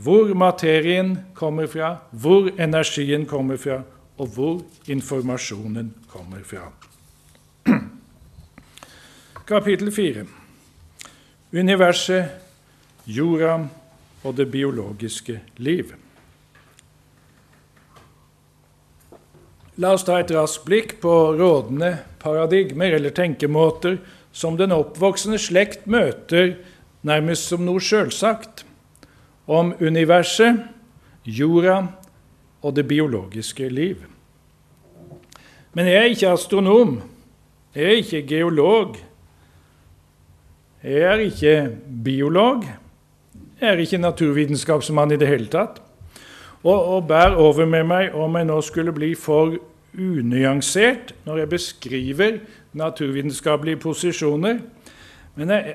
hvor 0.01 0.33
materien 0.35 1.17
kommer 1.37 1.69
fra, 1.69 1.97
hvor 2.11 2.49
energien 2.57 3.27
kommer 3.29 3.61
fra, 3.61 3.83
og 4.21 4.29
hvor 4.37 4.61
informasjonen 4.89 5.93
kommer 6.09 6.45
fra. 6.45 6.71
Kapittel 9.51 9.93
4. 9.93 10.25
Universet, 11.53 12.25
jorda 13.05 13.59
og 14.23 14.37
det 14.37 14.47
biologiske 14.53 15.41
liv. 15.57 15.93
La 19.81 19.95
oss 19.97 20.05
ta 20.05 20.19
et 20.21 20.31
raskt 20.35 20.67
blikk 20.69 20.99
på 21.01 21.13
rådende 21.39 21.95
paradigmer 22.21 22.93
eller 22.99 23.15
tenkemåter 23.17 23.97
som 24.33 24.57
den 24.59 24.73
oppvoksende 24.73 25.39
slekt 25.39 25.87
møter 25.91 26.55
nærmest 27.07 27.49
som 27.49 27.65
noe 27.65 27.81
sjølsagt, 27.83 28.65
om 29.51 29.73
universet, 29.81 30.61
jorda 31.25 31.81
og 32.63 32.77
det 32.77 32.87
biologiske 32.87 33.69
liv. 33.73 34.05
Men 35.75 35.89
jeg 35.91 35.97
er 35.97 36.13
ikke 36.13 36.35
astronom. 36.35 37.01
Jeg 37.75 37.85
er 37.85 37.99
ikke 38.03 38.23
geolog. 38.27 38.97
Jeg 40.83 41.03
er 41.07 41.25
ikke 41.27 41.55
biolog. 42.05 42.65
Jeg 43.61 43.69
er 43.69 43.83
ikke 43.83 43.99
naturvitenskapsmann 43.99 45.13
i 45.15 45.19
det 45.21 45.29
hele 45.29 45.51
tatt. 45.51 45.81
Og, 46.63 46.79
og 46.79 47.07
bær 47.09 47.37
over 47.41 47.67
med 47.67 47.87
meg 47.89 48.15
om 48.15 48.37
jeg 48.37 48.49
nå 48.49 48.61
skulle 48.65 48.93
bli 48.93 49.15
for 49.17 49.57
unyansert 49.99 51.15
når 51.25 51.37
jeg 51.43 51.49
beskriver 51.49 52.39
naturvitenskapelige 52.73 53.77
posisjoner. 53.77 54.59
Men 55.35 55.51
jeg, 55.51 55.75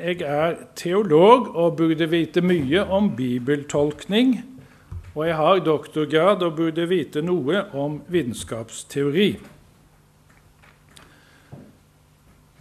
jeg 0.00 0.20
er 0.20 0.54
teolog 0.76 1.56
og 1.56 1.76
burde 1.76 2.08
vite 2.10 2.40
mye 2.40 2.84
om 2.84 3.12
bibeltolkning. 3.16 4.40
Og 5.14 5.26
jeg 5.26 5.36
har 5.36 5.64
doktorgrad 5.64 6.42
og 6.42 6.56
burde 6.56 6.86
vite 6.88 7.22
noe 7.22 7.64
om 7.74 8.00
vitenskapsteori. 8.08 9.32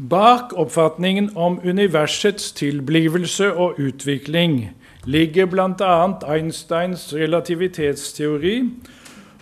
Bak 0.10 0.54
oppfatningen 0.56 1.34
om 1.36 1.60
universets 1.64 2.52
tilblivelse 2.52 3.54
og 3.54 3.80
utvikling 3.80 4.70
ligger 5.06 5.46
bl.a. 5.46 6.06
Einsteins 6.34 7.10
relativitetsteori 7.14 8.56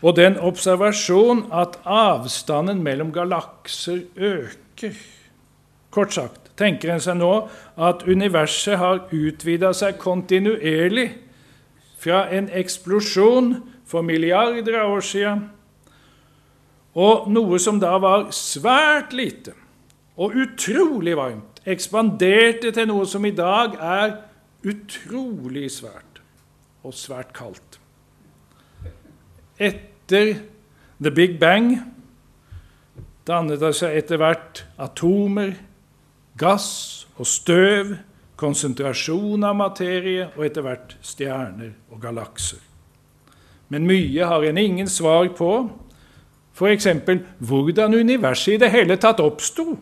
og 0.01 0.16
den 0.18 0.38
observasjon 0.39 1.48
at 1.54 1.80
avstanden 1.86 2.84
mellom 2.86 3.12
galakser 3.13 4.04
øker. 4.16 4.98
Kort 5.92 6.13
sagt 6.13 6.51
tenker 6.58 6.94
en 6.94 7.01
seg 7.01 7.18
nå 7.18 7.32
at 7.77 8.04
universet 8.06 8.77
har 8.77 9.06
utvida 9.13 9.72
seg 9.77 9.98
kontinuerlig 10.01 11.10
fra 11.98 12.27
en 12.34 12.50
eksplosjon 12.54 13.56
for 13.88 14.06
milliarder 14.06 14.82
av 14.82 14.98
år 14.98 15.06
siden, 15.06 15.46
og 16.98 17.30
noe 17.30 17.60
som 17.62 17.80
da 17.82 17.94
var 18.01 18.30
svært 18.36 19.13
lite 19.16 19.54
og 20.18 20.34
utrolig 20.34 21.13
varmt, 21.18 21.62
ekspanderte 21.68 22.72
til 22.74 22.89
noe 22.89 23.06
som 23.10 23.25
i 23.25 23.34
dag 23.38 23.77
er 23.77 24.16
utrolig 24.66 25.70
svært 25.72 26.22
og 26.84 26.96
svært 26.98 27.34
kaldt. 27.38 27.77
Etter 29.58 30.36
the 31.02 31.12
big 31.12 31.40
bang 31.40 31.78
dannet 33.28 33.60
det 33.60 33.74
seg 33.76 33.98
etter 34.00 34.22
hvert 34.22 34.64
atomer, 34.80 35.56
gass 36.40 37.08
og 37.18 37.28
støv, 37.28 37.96
konsentrasjon 38.38 39.44
av 39.48 39.58
materie 39.58 40.30
og 40.36 40.46
etter 40.46 40.66
hvert 40.66 40.96
stjerner 41.02 41.74
og 41.92 42.02
galakser. 42.04 42.62
Men 43.74 43.88
mye 43.90 44.30
har 44.30 44.46
en 44.48 44.62
ingen 44.62 44.88
svar 44.88 45.28
på, 45.36 45.52
f.eks. 46.58 46.88
hvordan 47.44 47.98
universet 47.98 48.56
i 48.56 48.62
det 48.62 48.72
hele 48.72 48.98
tatt 49.02 49.20
oppsto, 49.20 49.74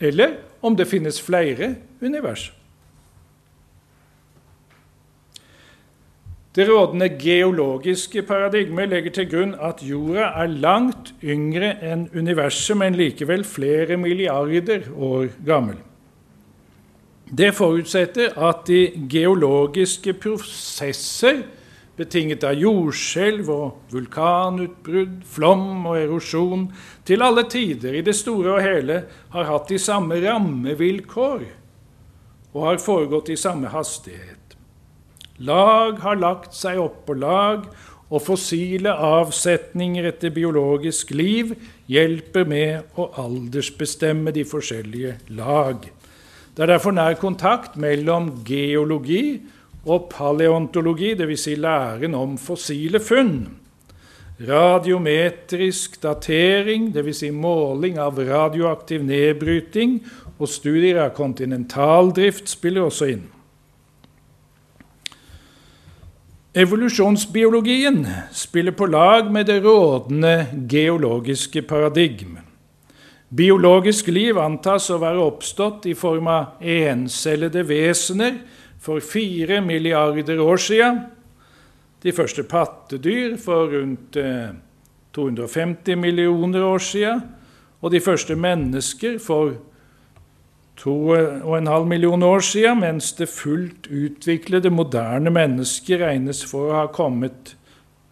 eller 0.00 0.36
om 0.60 0.76
det 0.76 0.88
finnes 0.90 1.20
flere 1.22 1.74
univers. 2.02 2.50
Det 6.54 6.66
rådende 6.66 7.08
geologiske 7.08 8.22
paradigmet 8.26 8.88
legger 8.90 9.12
til 9.14 9.28
grunn 9.30 9.52
at 9.54 9.84
jorda 9.86 10.32
er 10.42 10.50
langt 10.50 11.12
yngre 11.22 11.76
enn 11.86 12.08
universet, 12.10 12.74
men 12.76 12.96
likevel 12.98 13.44
flere 13.46 13.96
milliarder 13.96 14.88
år 14.90 15.28
gammel. 15.46 15.78
Det 17.30 17.52
forutsetter 17.54 18.34
at 18.34 18.64
de 18.66 18.80
geologiske 19.10 20.16
prosesser 20.18 21.44
betinget 22.00 22.42
av 22.48 22.58
jordskjelv 22.58 23.52
og 23.54 23.94
vulkanutbrudd, 23.94 25.20
flom 25.30 25.86
og 25.86 26.00
erosjon, 26.00 26.66
til 27.06 27.22
alle 27.22 27.46
tider 27.52 27.94
i 27.94 28.02
det 28.02 28.16
store 28.18 28.56
og 28.56 28.64
hele 28.64 29.04
har 29.36 29.48
hatt 29.52 29.70
de 29.70 29.78
samme 29.78 30.18
rammevilkår 30.24 31.46
og 32.50 32.60
har 32.66 32.82
foregått 32.82 33.30
i 33.30 33.38
samme 33.38 33.70
hastighet. 33.70 34.39
Lag 35.40 36.02
har 36.02 36.18
lagt 36.20 36.52
seg 36.52 36.80
oppå 36.82 37.14
lag, 37.16 37.64
og 38.10 38.24
fossile 38.26 38.90
avsetninger 38.92 40.08
etter 40.10 40.32
biologisk 40.34 41.12
liv 41.14 41.54
hjelper 41.88 42.44
med 42.48 42.98
å 42.98 43.06
aldersbestemme 43.22 44.34
de 44.34 44.44
forskjellige 44.44 45.14
lag. 45.38 45.86
Det 46.52 46.66
er 46.66 46.72
derfor 46.74 46.92
nær 46.92 47.16
kontakt 47.16 47.78
mellom 47.80 48.42
geologi 48.44 49.40
og 49.86 50.10
paleontologi, 50.12 51.14
dvs. 51.16 51.46
Si 51.46 51.56
læren 51.56 52.18
om 52.18 52.36
fossile 52.36 53.00
funn. 53.00 53.46
Radiometrisk 54.44 56.00
datering, 56.02 56.90
dvs. 56.92 57.22
Si 57.22 57.30
måling 57.32 58.00
av 58.02 58.18
radioaktiv 58.18 59.06
nedbryting, 59.06 60.00
og 60.40 60.48
studier 60.48 61.04
av 61.06 61.14
kontinentaldrift 61.16 62.48
spiller 62.50 62.90
også 62.90 63.14
inn. 63.14 63.28
Evolusjonsbiologien 66.54 68.06
spiller 68.32 68.72
på 68.72 68.86
lag 68.86 69.28
med 69.32 69.46
det 69.46 69.60
rådende 69.62 70.46
geologiske 70.70 71.62
paradigm. 71.62 72.38
Biologisk 73.30 74.08
liv 74.10 74.38
antas 74.42 74.88
å 74.90 74.98
være 74.98 75.22
oppstått 75.22 75.86
i 75.86 75.94
form 75.94 76.26
av 76.26 76.58
encellede 76.58 77.62
vesener 77.68 78.40
for 78.82 78.98
fire 78.98 79.60
milliarder 79.62 80.42
år 80.42 80.58
siden. 80.58 80.98
De 82.02 82.10
første 82.10 82.42
pattedyr 82.42 83.38
for 83.38 83.70
rundt 83.70 84.18
250 85.14 85.92
eh, 85.94 86.02
millioner 86.02 86.66
år 86.66 86.82
siden. 86.82 87.22
Og 87.78 87.94
de 87.94 88.02
første 88.02 88.34
mennesker 88.34 89.22
for 89.22 89.54
2,5 90.80 91.84
millioner 91.84 92.26
år 92.26 92.40
siden, 92.40 92.80
mens 92.80 93.12
det 93.12 93.28
fullt 93.28 93.86
utviklede, 93.90 94.70
moderne 94.70 95.30
mennesket 95.30 96.00
regnes 96.00 96.44
for 96.48 96.70
å 96.70 96.78
ha 96.78 96.86
kommet 96.92 97.54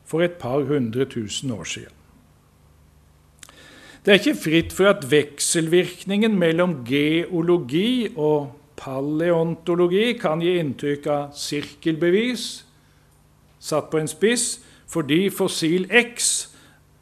for 0.09 0.25
et 0.25 0.37
par 0.41 0.67
hundre 0.69 1.07
tusen 1.09 1.53
år 1.53 1.65
siden. 1.65 1.95
Det 4.05 4.15
er 4.15 4.21
ikke 4.21 4.41
fritt 4.41 4.73
for 4.73 4.89
at 4.89 5.05
vekselvirkningen 5.11 6.37
mellom 6.39 6.79
geologi 6.89 8.09
og 8.17 8.55
paleontologi 8.79 10.15
kan 10.21 10.41
gi 10.41 10.55
inntrykk 10.61 11.09
av 11.13 11.37
sirkelbevis, 11.37 12.47
satt 13.61 13.91
på 13.91 14.01
en 14.01 14.09
spiss, 14.09 14.61
fordi 14.89 15.29
fossil 15.35 15.89
X 15.91 16.49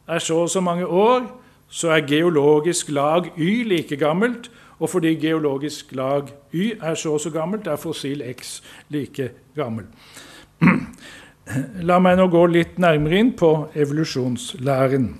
er 0.09 0.23
så 0.23 0.41
og 0.47 0.51
så 0.51 0.63
mange 0.65 0.87
år, 0.87 1.29
så 1.69 1.93
er 1.95 2.07
geologisk 2.09 2.91
lag 2.91 3.29
Y 3.37 3.63
like 3.67 3.97
gammelt, 4.01 4.51
og 4.79 4.91
fordi 4.91 5.15
geologisk 5.21 5.93
lag 5.97 6.29
Y 6.53 6.73
er 6.83 6.95
så 6.95 7.13
og 7.17 7.21
så 7.21 7.31
gammelt, 7.31 7.67
er 7.67 7.77
fossil 7.77 8.23
X 8.35 8.61
like 8.89 9.31
gammel. 9.57 9.87
La 11.89 11.99
meg 12.03 12.19
nå 12.19 12.27
gå 12.29 12.43
litt 12.51 12.79
nærmere 12.83 13.21
inn 13.23 13.33
på 13.39 13.51
evolusjonslæren. 13.75 15.13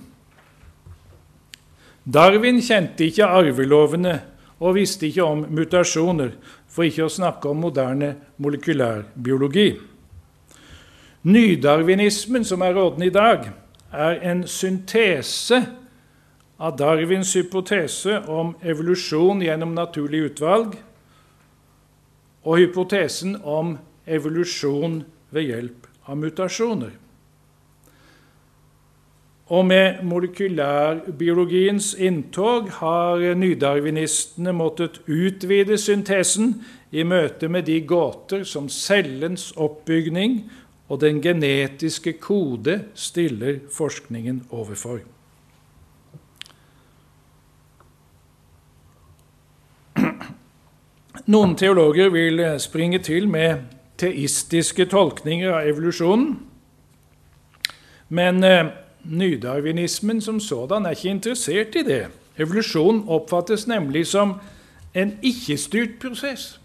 Darwin 2.07 2.59
kjente 2.63 3.07
ikke 3.07 3.27
arvelovene 3.27 4.19
og 4.59 4.75
visste 4.77 5.07
ikke 5.07 5.25
om 5.25 5.45
mutasjoner, 5.53 6.31
for 6.67 6.87
ikke 6.87 7.07
å 7.07 7.11
snakke 7.11 7.49
om 7.49 7.63
moderne 7.65 8.13
molekylærbiologi. 8.43 9.69
Nydarwinismen, 11.27 12.45
som 12.45 12.61
er 12.61 12.75
rådende 12.77 13.09
i 13.09 13.13
dag, 13.13 13.49
er 13.91 14.19
en 14.31 14.45
syntese 14.47 15.61
av 16.57 16.77
Darwins 16.77 17.35
hypotese 17.37 18.19
om 18.27 18.55
evolusjon 18.65 19.43
gjennom 19.45 19.75
naturlig 19.77 20.23
utvalg 20.31 20.77
og 22.47 22.61
hypotesen 22.61 23.35
om 23.43 23.75
evolusjon 24.07 25.01
ved 25.35 25.51
hjelp 25.51 25.89
av 26.07 26.17
mutasjoner. 26.17 26.93
Og 29.47 29.63
med 29.63 30.01
molekylærbiologiens 30.03 31.93
inntog 32.03 32.67
har 32.81 33.21
nydarwinistene 33.39 34.51
måttet 34.55 34.99
utvide 35.07 35.77
syntesen 35.79 36.57
i 36.91 37.05
møte 37.07 37.47
med 37.51 37.67
de 37.69 37.79
gåter 37.87 38.43
som 38.47 38.67
cellens 38.71 39.53
oppbygning 39.55 40.41
og 40.87 40.99
den 41.03 41.21
genetiske 41.23 42.17
kode 42.23 42.81
stiller 42.95 43.61
forskningen 43.71 44.43
overfor. 44.51 44.99
Noen 51.25 51.55
teologer 51.55 52.09
vil 52.09 52.43
springe 52.59 52.99
til 52.99 53.27
med 53.29 53.63
teistiske 53.97 54.85
tolkninger 54.85 55.51
av 55.53 55.67
evolusjonen. 55.67 56.35
Men 58.09 58.43
eh, 58.43 58.69
nydarwinismen 59.03 60.21
som 60.21 60.39
sådan 60.39 60.85
er 60.85 60.95
ikke 60.95 61.09
interessert 61.09 61.75
i 61.75 61.83
det. 61.83 62.05
Evolusjon 62.37 63.03
oppfattes 63.07 63.67
nemlig 63.67 64.07
som 64.07 64.37
en 64.93 65.17
ikke-styrt 65.21 65.99
prosess. 66.01 66.59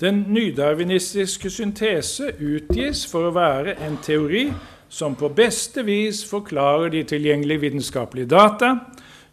Den 0.00 0.24
nydarwinistiske 0.28 1.50
syntese 1.50 2.30
utgis 2.38 3.02
for 3.10 3.26
å 3.26 3.34
være 3.34 3.74
en 3.82 3.96
teori 4.02 4.44
som 4.88 5.16
på 5.18 5.28
beste 5.34 5.82
vis 5.84 6.22
forklarer 6.28 6.92
de 6.92 7.02
tilgjengelige 7.04 7.60
vitenskapelige 7.66 8.30
data, 8.30 8.76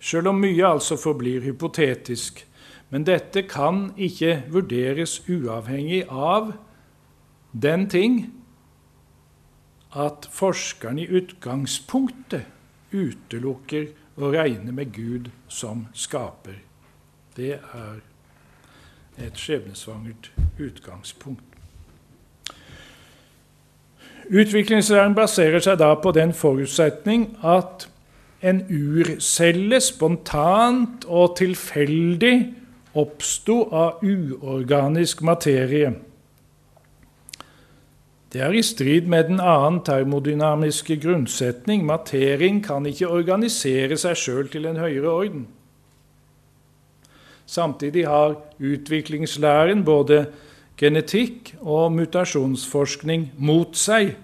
sjøl 0.06 0.30
om 0.30 0.42
mye 0.44 0.68
altså 0.68 0.98
forblir 1.02 1.42
hypotetisk. 1.46 2.44
Men 2.94 3.06
dette 3.08 3.42
kan 3.50 3.90
ikke 3.98 4.44
vurderes 4.54 5.18
uavhengig 5.30 6.04
av 6.10 6.54
den 7.52 7.88
ting 7.90 8.20
at 9.96 10.28
forskeren 10.32 11.00
i 11.00 11.08
utgangspunktet 11.08 12.46
utelukker 12.94 13.88
å 14.22 14.30
regne 14.32 14.76
med 14.76 14.94
Gud 14.96 15.32
som 15.52 15.88
skaper. 15.96 16.62
Det 17.36 17.58
er 17.58 17.98
et 19.18 19.40
skjebnesvangert 19.40 20.32
utgangspunkt. 20.60 21.44
Utviklingslæren 24.26 25.14
baserer 25.16 25.62
seg 25.62 25.78
da 25.80 25.92
på 26.02 26.12
den 26.16 26.34
forutsetning 26.34 27.28
at 27.46 27.88
en 28.46 28.62
urcelle 28.70 29.80
spontant 29.82 31.06
og 31.10 31.38
tilfeldig 31.40 32.36
oppsto 32.96 33.64
av 33.76 34.04
uorganisk 34.06 35.24
materie. 35.26 35.92
Det 38.36 38.42
er 38.44 38.52
i 38.52 38.64
strid 38.68 39.08
med 39.08 39.30
den 39.30 39.40
annen 39.40 39.80
termodynamiske 39.88 40.98
grunnsetning. 41.00 41.86
Materien 41.88 42.60
kan 42.64 42.86
ikke 42.86 43.08
organisere 43.08 43.96
seg 44.00 44.18
sjøl 44.20 44.50
til 44.52 44.68
en 44.68 44.80
høyere 44.82 45.12
orden. 45.12 45.46
Samtidig 47.48 48.08
har 48.10 48.36
utviklingslæren 48.60 49.86
både 49.88 50.26
genetikk 50.76 51.54
og 51.62 51.94
mutasjonsforskning 51.96 53.30
mot 53.38 53.78
seg. 53.80 54.16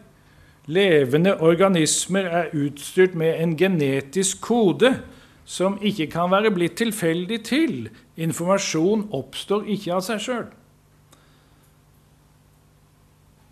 Levende 0.69 1.39
organismer 1.41 2.27
er 2.29 2.51
utstyrt 2.53 3.15
med 3.17 3.39
en 3.41 3.57
genetisk 3.57 4.41
kode 4.45 4.93
som 5.45 5.79
ikke 5.81 6.07
kan 6.13 6.31
være 6.31 6.51
blitt 6.53 6.77
tilfeldig 6.77 7.39
til. 7.47 7.77
Informasjon 8.17 9.07
oppstår 9.11 9.65
ikke 9.73 9.95
av 9.97 10.03
seg 10.05 10.21
sjøl. 10.21 10.49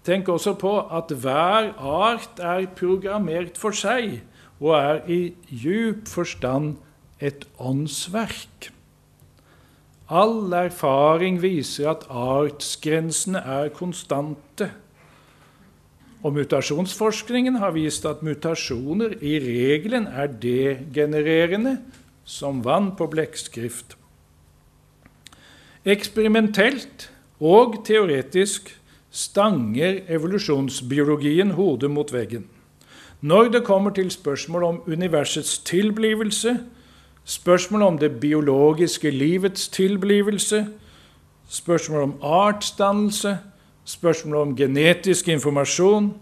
Tenk 0.06 0.30
også 0.32 0.54
på 0.58 0.74
at 0.96 1.12
hver 1.12 1.74
art 1.78 2.40
er 2.40 2.70
programmert 2.78 3.58
for 3.60 3.76
seg 3.76 4.22
og 4.60 4.76
er 4.78 5.02
i 5.12 5.20
djup 5.50 6.08
forstand 6.08 6.78
et 7.20 7.46
åndsverk. 7.60 8.70
All 10.10 10.54
erfaring 10.58 11.38
viser 11.44 11.92
at 11.92 12.08
artsgrensene 12.10 13.42
er 13.44 13.70
konstante. 13.76 14.72
Og 16.24 16.36
mutasjonsforskningen 16.36 17.62
har 17.62 17.72
vist 17.78 18.06
at 18.06 18.24
mutasjoner 18.26 19.16
i 19.24 19.38
regelen 19.40 20.08
er 20.08 20.28
degenererende, 20.28 21.78
som 22.26 22.60
vann 22.66 22.92
på 23.00 23.08
blekkskrift. 23.10 23.96
Eksperimentelt 25.88 27.08
og 27.40 27.80
teoretisk 27.88 28.74
stanger 29.10 30.04
evolusjonsbiologien 30.12 31.56
hodet 31.58 31.90
mot 31.92 32.12
veggen. 32.14 32.46
Når 33.22 33.50
det 33.56 33.64
kommer 33.64 33.96
til 33.96 34.12
spørsmål 34.12 34.64
om 34.64 34.82
universets 34.88 35.58
tilblivelse, 35.60 36.60
spørsmål 37.26 37.82
om 37.82 37.98
det 37.98 38.20
biologiske 38.20 39.12
livets 39.12 39.68
tilblivelse, 39.68 40.68
spørsmål 41.50 42.02
om 42.02 42.14
artsdannelse, 42.24 43.38
spørsmål 43.90 44.42
om 44.42 44.56
genetisk 44.56 45.28
informasjon. 45.28 46.14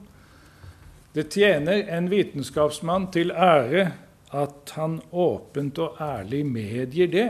Det 1.16 1.30
tjener 1.34 1.88
en 1.98 2.10
vitenskapsmann 2.12 3.12
til 3.12 3.32
ære 3.32 3.92
at 4.34 4.74
han 4.76 5.02
åpent 5.12 5.80
og 5.80 5.98
ærlig 6.02 6.46
medgir 6.46 7.12
det. 7.12 7.30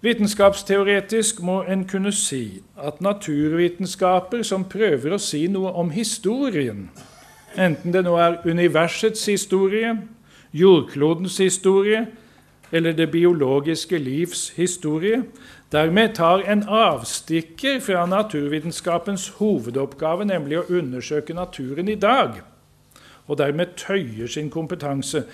Vitenskapsteoretisk 0.00 1.42
må 1.42 1.62
en 1.66 1.82
kunne 1.88 2.12
si 2.14 2.62
at 2.78 3.00
naturvitenskaper 3.02 4.44
som 4.46 4.68
prøver 4.70 5.16
å 5.16 5.18
si 5.18 5.48
noe 5.50 5.72
om 5.74 5.90
historien, 5.90 6.86
enten 7.58 7.94
det 7.94 8.04
nå 8.06 8.14
er 8.22 8.38
universets 8.46 9.24
historie, 9.26 9.96
jordklodens 10.54 11.40
historie 11.42 12.06
eller 12.72 12.92
det 12.92 13.10
biologiske 13.10 13.98
livs 13.98 14.48
historie, 14.56 15.24
dermed 15.72 16.14
tar 16.14 16.38
en 16.38 16.62
avstikker 16.68 17.80
fra 17.80 18.06
naturvitenskapens 18.06 19.28
hovedoppgave, 19.38 20.24
nemlig 20.24 20.60
å 20.60 20.66
undersøke 20.68 21.36
naturen 21.36 21.88
i 21.88 21.98
dag, 21.98 22.40
og 23.26 23.38
dermed 23.38 23.76
tøyer 23.76 24.26
sin 24.26 24.50
kompetanse. 24.50 25.24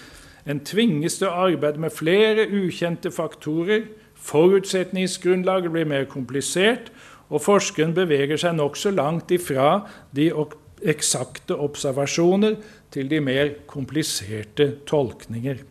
En 0.47 0.61
tvinges 0.61 1.21
til 1.21 1.31
å 1.31 1.47
arbeide 1.47 1.81
med 1.81 1.95
flere 1.95 2.49
ukjente 2.51 3.13
faktorer. 3.15 3.87
Forutsetningsgrunnlaget 4.25 5.73
blir 5.73 5.89
mer 5.89 6.05
komplisert, 6.11 6.91
og 7.31 7.41
forskeren 7.45 7.95
beveger 7.97 8.41
seg 8.41 8.59
nokså 8.59 8.93
langt 8.93 9.31
ifra 9.33 9.85
de 10.17 10.29
eksakte 10.85 11.57
observasjoner 11.57 12.59
til 12.93 13.09
de 13.09 13.21
mer 13.25 13.55
kompliserte 13.71 14.69
tolkninger. 14.87 15.63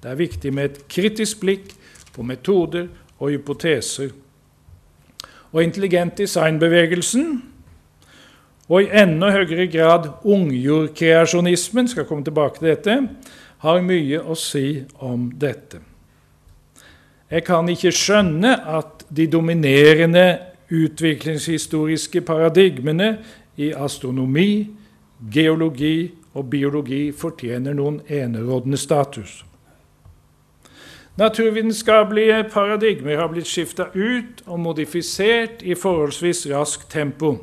Det 0.00 0.08
er 0.08 0.16
viktig 0.16 0.52
med 0.54 0.70
et 0.70 0.82
kritisk 0.88 1.42
blikk 1.42 1.74
på 2.14 2.24
metoder 2.24 2.88
og 3.20 3.30
hypoteser. 3.30 4.10
Og 5.52 5.62
intelligent 5.64 6.18
designbevegelsen, 6.18 7.42
og 8.70 8.82
i 8.86 8.90
enda 9.02 9.32
høyere 9.34 9.66
grad 9.66 10.08
ungjordkreasjonismen, 10.22 11.88
skal 11.90 12.06
komme 12.06 12.24
tilbake 12.24 12.60
til 12.60 12.70
dette, 12.70 12.96
har 13.60 13.82
mye 13.84 14.20
å 14.22 14.36
si 14.38 14.84
om 15.04 15.26
dette. 15.36 15.82
Jeg 17.30 17.44
kan 17.46 17.68
ikke 17.70 17.92
skjønne 17.94 18.54
at 18.78 19.04
de 19.10 19.26
dominerende 19.30 20.24
utviklingshistoriske 20.70 22.22
paradigmene 22.26 23.12
i 23.58 23.72
astronomi, 23.74 24.70
geologi 25.34 26.10
og 26.34 26.46
biologi 26.50 27.10
fortjener 27.12 27.74
noen 27.76 28.00
enerådende 28.06 28.78
status. 28.78 29.42
Naturvitenskapelige 31.20 32.44
paradigmer 32.48 33.18
har 33.20 33.28
blitt 33.28 33.48
skifta 33.48 33.90
ut 33.92 34.38
og 34.46 34.60
modifisert 34.64 35.60
i 35.60 35.74
forholdsvis 35.76 36.46
raskt 36.48 36.86
tempo. 36.94 37.34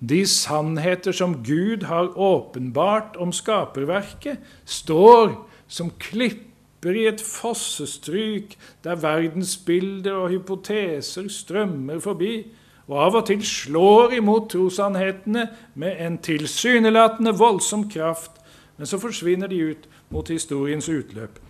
De 0.00 0.22
sannheter 0.26 1.12
som 1.12 1.34
Gud 1.44 1.84
har 1.84 2.16
åpenbart 2.16 3.18
om 3.20 3.34
skaperverket, 3.36 4.38
står 4.64 5.34
som 5.68 5.90
klipper 6.00 6.96
i 6.96 7.04
et 7.10 7.20
fossestryk 7.20 8.56
der 8.84 8.96
verdensbilder 9.04 10.16
og 10.16 10.30
hypoteser 10.32 11.28
strømmer 11.28 12.00
forbi, 12.00 12.46
og 12.88 13.02
av 13.02 13.20
og 13.20 13.26
til 13.28 13.44
slår 13.44 14.16
imot 14.22 14.54
trossannhetene 14.54 15.50
med 15.74 16.00
en 16.00 16.16
tilsynelatende 16.16 17.36
voldsom 17.36 17.90
kraft, 17.92 18.40
men 18.78 18.88
så 18.88 18.96
forsvinner 18.96 19.52
de 19.52 19.64
ut 19.74 19.88
mot 20.08 20.32
historiens 20.32 20.88
utløp. 20.88 21.42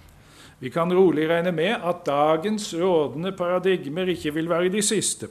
Vi 0.60 0.70
kan 0.72 0.92
rolig 0.92 1.28
regne 1.28 1.52
med 1.52 1.74
at 1.84 2.06
dagens 2.06 2.74
rådende 2.74 3.32
paradigmer 3.32 4.08
ikke 4.08 4.34
vil 4.34 4.48
være 4.48 4.72
de 4.72 4.82
siste. 4.82 5.28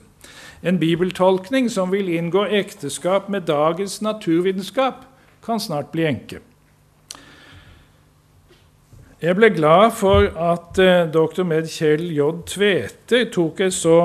En 0.62 0.78
bibeltolkning 0.78 1.70
som 1.70 1.92
vil 1.92 2.08
inngå 2.08 2.44
ekteskap 2.44 3.28
med 3.28 3.40
dagens 3.40 4.02
naturvitenskap, 4.02 4.94
kan 5.46 5.60
snart 5.60 5.90
bli 5.92 6.06
enke. 6.06 6.38
Jeg 9.22 9.36
ble 9.36 9.50
glad 9.50 9.90
for 9.96 10.26
at 10.52 10.78
eh, 10.78 11.06
dr. 11.08 11.42
med 11.42 11.68
Kjell 11.72 12.10
J. 12.12 12.32
Tveter 12.46 13.30
tok 13.32 13.60
et 13.64 13.74
så 13.74 13.96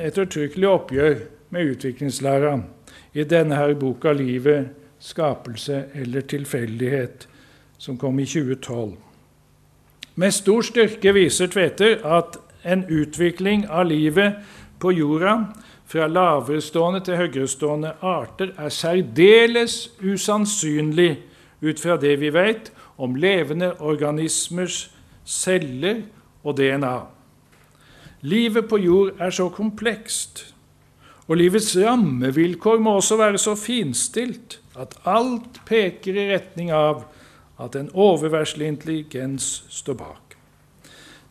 ettertrykkelig 0.00 0.68
oppgjør 0.68 1.18
med 1.54 1.74
utviklingslæra 1.74 2.54
i 3.14 3.24
denne 3.28 3.58
her 3.58 3.74
boka 3.74 4.12
'Livet, 4.12 4.70
skapelse 4.98 5.84
eller 5.94 6.20
tilfeldighet', 6.20 7.28
som 7.78 7.98
kom 7.98 8.18
i 8.18 8.24
2012. 8.24 9.03
Med 10.14 10.34
stor 10.34 10.62
styrke 10.62 11.10
viser 11.16 11.50
Tveter 11.50 11.98
at 12.06 12.36
en 12.62 12.84
utvikling 12.86 13.64
av 13.66 13.88
livet 13.90 14.36
på 14.78 14.92
jorda 14.94 15.32
fra 15.90 16.06
laverestående 16.06 17.00
til 17.04 17.18
høyerestående 17.18 17.96
arter 17.98 18.52
er 18.54 18.70
særdeles 18.70 19.90
usannsynlig 19.98 21.16
ut 21.64 21.82
fra 21.82 21.96
det 21.98 22.14
vi 22.22 22.30
vet 22.34 22.70
om 22.96 23.16
levende 23.18 23.72
organismers 23.82 24.86
celler 25.26 26.04
og 26.44 26.60
DNA. 26.60 26.96
Livet 28.22 28.68
på 28.70 28.78
jord 28.78 29.18
er 29.18 29.34
så 29.34 29.48
komplekst 29.52 30.46
og 31.26 31.38
livets 31.40 31.72
rammevilkår 31.74 32.78
må 32.84 32.98
også 33.00 33.18
være 33.18 33.40
så 33.40 33.56
finstilt 33.58 34.60
at 34.78 34.94
alt 35.08 35.58
peker 35.66 36.16
i 36.16 36.28
retning 36.30 36.70
av 36.74 37.02
at 37.60 37.76
en 37.76 37.90
oververslig 37.94 38.66
intelligens 38.66 39.64
står 39.68 39.94
bak. 39.94 40.36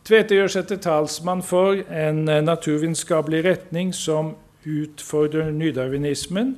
Tvete 0.04 0.36
gjør 0.36 0.52
seg 0.52 0.68
til 0.68 0.80
talsmann 0.84 1.42
for 1.44 1.80
en 1.88 2.24
naturvitenskapelig 2.24 3.44
retning 3.44 3.92
som 3.96 4.34
utfordrer 4.64 5.50
nydarwinismen, 5.50 6.56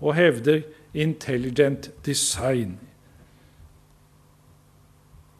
og 0.00 0.14
hevder 0.14 0.62
intelligent 0.94 1.90
design. 2.06 2.78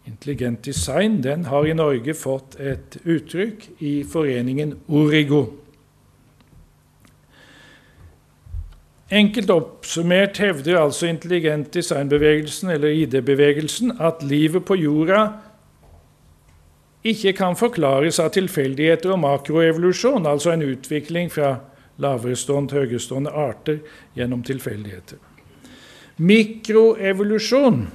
Intelligent 0.06 0.64
design 0.64 1.22
den 1.22 1.44
har 1.44 1.64
i 1.64 1.76
Norge 1.76 2.14
fått 2.14 2.56
et 2.60 2.96
uttrykk 3.04 3.68
i 3.84 4.02
foreningen 4.08 4.74
Origo. 4.88 5.44
Enkelt 9.08 9.50
oppsummert 9.50 10.36
hevder 10.36 10.82
altså 10.82 11.06
intelligent 11.08 11.74
design-bevegelsen, 11.74 12.70
eller 12.70 12.88
ID-bevegelsen, 12.88 13.94
at 14.00 14.22
livet 14.22 14.64
på 14.64 14.76
jorda 14.76 15.28
ikke 17.08 17.32
kan 17.32 17.56
forklares 17.56 18.18
av 18.20 18.34
tilfeldigheter 18.34 19.14
og 19.14 19.22
makroevolusjon, 19.22 20.26
altså 20.26 20.52
en 20.52 20.66
utvikling 20.66 21.32
fra 21.32 21.54
laverestående 22.02 22.68
til 22.68 22.84
høyerestående 22.84 23.32
arter 23.32 23.80
gjennom 24.18 24.42
tilfeldigheter. 24.44 25.16
Mikroevolusjon, 26.18 27.86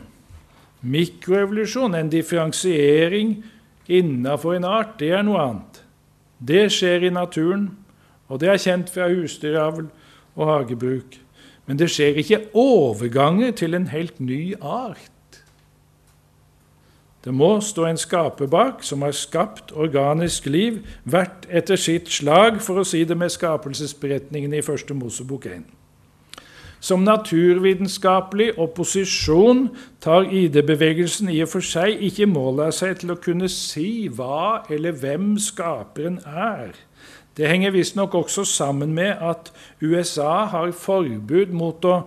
mikroevolusjon, 0.82 1.96
en 1.96 2.10
differensiering 2.10 3.36
innafor 3.88 4.58
en 4.58 4.66
art, 4.66 4.98
det 5.00 5.12
er 5.14 5.26
noe 5.28 5.42
annet. 5.44 5.84
Det 6.40 6.70
skjer 6.74 7.06
i 7.06 7.14
naturen, 7.14 7.70
og 8.32 8.40
det 8.42 8.50
er 8.50 8.64
kjent 8.64 8.90
fra 8.90 9.12
husdyravl 9.12 9.92
og 10.36 10.48
hagebruk. 10.50 11.20
Men 11.66 11.80
det 11.80 11.90
skjer 11.94 12.20
ikke 12.20 12.42
overganger 12.54 13.52
til 13.52 13.74
en 13.74 13.88
helt 13.88 14.20
ny 14.20 14.54
art. 14.62 15.10
Det 17.24 17.32
må 17.34 17.62
stå 17.64 17.86
en 17.88 17.98
skaper 17.98 18.50
bak 18.52 18.82
som 18.84 19.02
har 19.02 19.14
skapt 19.16 19.72
organisk 19.72 20.46
liv, 20.46 20.82
hvert 21.08 21.48
etter 21.48 21.80
sitt 21.80 22.12
slag, 22.12 22.60
for 22.60 22.82
å 22.82 22.84
si 22.88 23.06
det 23.08 23.16
med 23.16 23.32
skapelsesberetningen 23.32 24.54
i 24.54 24.64
Første 24.66 24.94
Mosebok 24.98 25.48
1. 25.48 25.64
Som 26.84 27.06
naturvitenskapelig 27.08 28.50
opposisjon 28.60 29.70
tar 30.04 30.28
ID-bevegelsen 30.28 31.32
i 31.32 31.40
og 31.46 31.54
for 31.54 31.64
seg 31.64 32.04
ikke 32.10 32.28
mål 32.28 32.66
av 32.66 32.74
seg 32.76 32.98
til 33.00 33.16
å 33.16 33.22
kunne 33.24 33.48
si 33.48 34.10
hva 34.12 34.66
eller 34.68 34.92
hvem 34.92 35.38
skaperen 35.40 36.20
er. 36.28 36.76
Det 37.38 37.48
henger 37.50 37.72
visstnok 37.72 38.16
også 38.16 38.46
sammen 38.46 38.94
med 38.94 39.16
at 39.22 39.52
USA 39.82 40.46
har 40.46 40.72
forbud 40.72 41.54
mot 41.54 41.86
å 41.86 42.04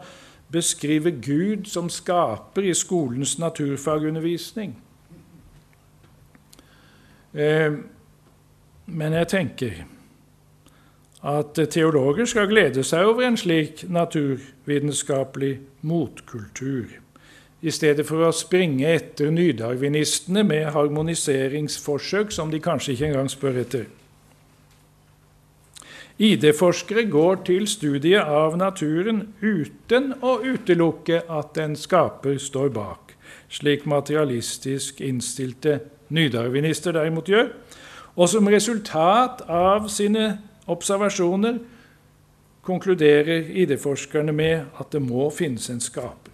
beskrive 0.53 1.11
Gud 1.11 1.67
som 1.67 1.91
skaper 1.91 2.63
i 2.63 2.75
skolens 2.75 3.39
naturfagundervisning. 3.39 4.77
Eh, 7.35 7.73
men 8.87 9.13
jeg 9.13 9.29
tenker 9.29 9.83
at 11.27 11.59
teologer 11.71 12.29
skal 12.31 12.47
glede 12.47 12.85
seg 12.87 13.09
over 13.11 13.27
en 13.27 13.37
slik 13.37 13.83
naturvitenskapelig 13.91 15.59
motkultur, 15.83 16.87
i 17.67 17.73
stedet 17.75 18.07
for 18.07 18.29
å 18.29 18.33
springe 18.37 18.87
etter 18.87 19.33
nydarwinistene 19.35 20.45
med 20.47 20.71
harmoniseringsforsøk 20.77 22.31
som 22.31 22.53
de 22.53 22.61
kanskje 22.63 22.95
ikke 22.95 23.09
engang 23.11 23.31
spør 23.33 23.65
etter. 23.65 23.89
ID-forskere 26.17 27.05
går 27.13 27.43
til 27.45 27.67
studiet 27.69 28.25
av 28.25 28.55
naturen 28.57 29.35
uten 29.43 30.15
å 30.25 30.39
utelukke 30.41 31.21
at 31.29 31.59
en 31.61 31.77
skaper 31.77 32.39
står 32.41 32.71
bak, 32.73 33.13
slik 33.53 33.85
materialistisk 33.85 35.03
innstilte 35.05 35.83
nydarwinister 36.09 36.97
derimot 36.97 37.29
gjør. 37.29 37.51
Og 38.17 38.33
som 38.33 38.49
resultat 38.49 39.45
av 39.45 39.91
sine 39.93 40.39
observasjoner 40.73 41.61
konkluderer 42.65 43.53
ID-forskerne 43.53 44.33
med 44.33 44.81
at 44.81 44.97
det 44.97 45.05
må 45.05 45.29
finnes 45.29 45.69
en 45.69 45.85
skaper. 45.85 46.33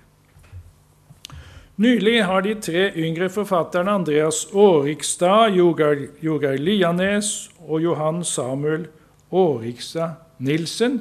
Nylig 1.82 2.20
har 2.22 2.46
de 2.46 2.54
tre 2.54 2.90
yngre 2.94 3.26
forfatterne 3.32 3.90
Andreas 3.98 4.44
Årikstad, 4.54 5.56
Jogar 5.56 6.58
Lianes 6.60 7.50
og 7.66 7.82
Johan 7.82 8.22
Samuel 8.22 8.86
Årikstad 9.32 10.20
Nilsen 10.38 11.00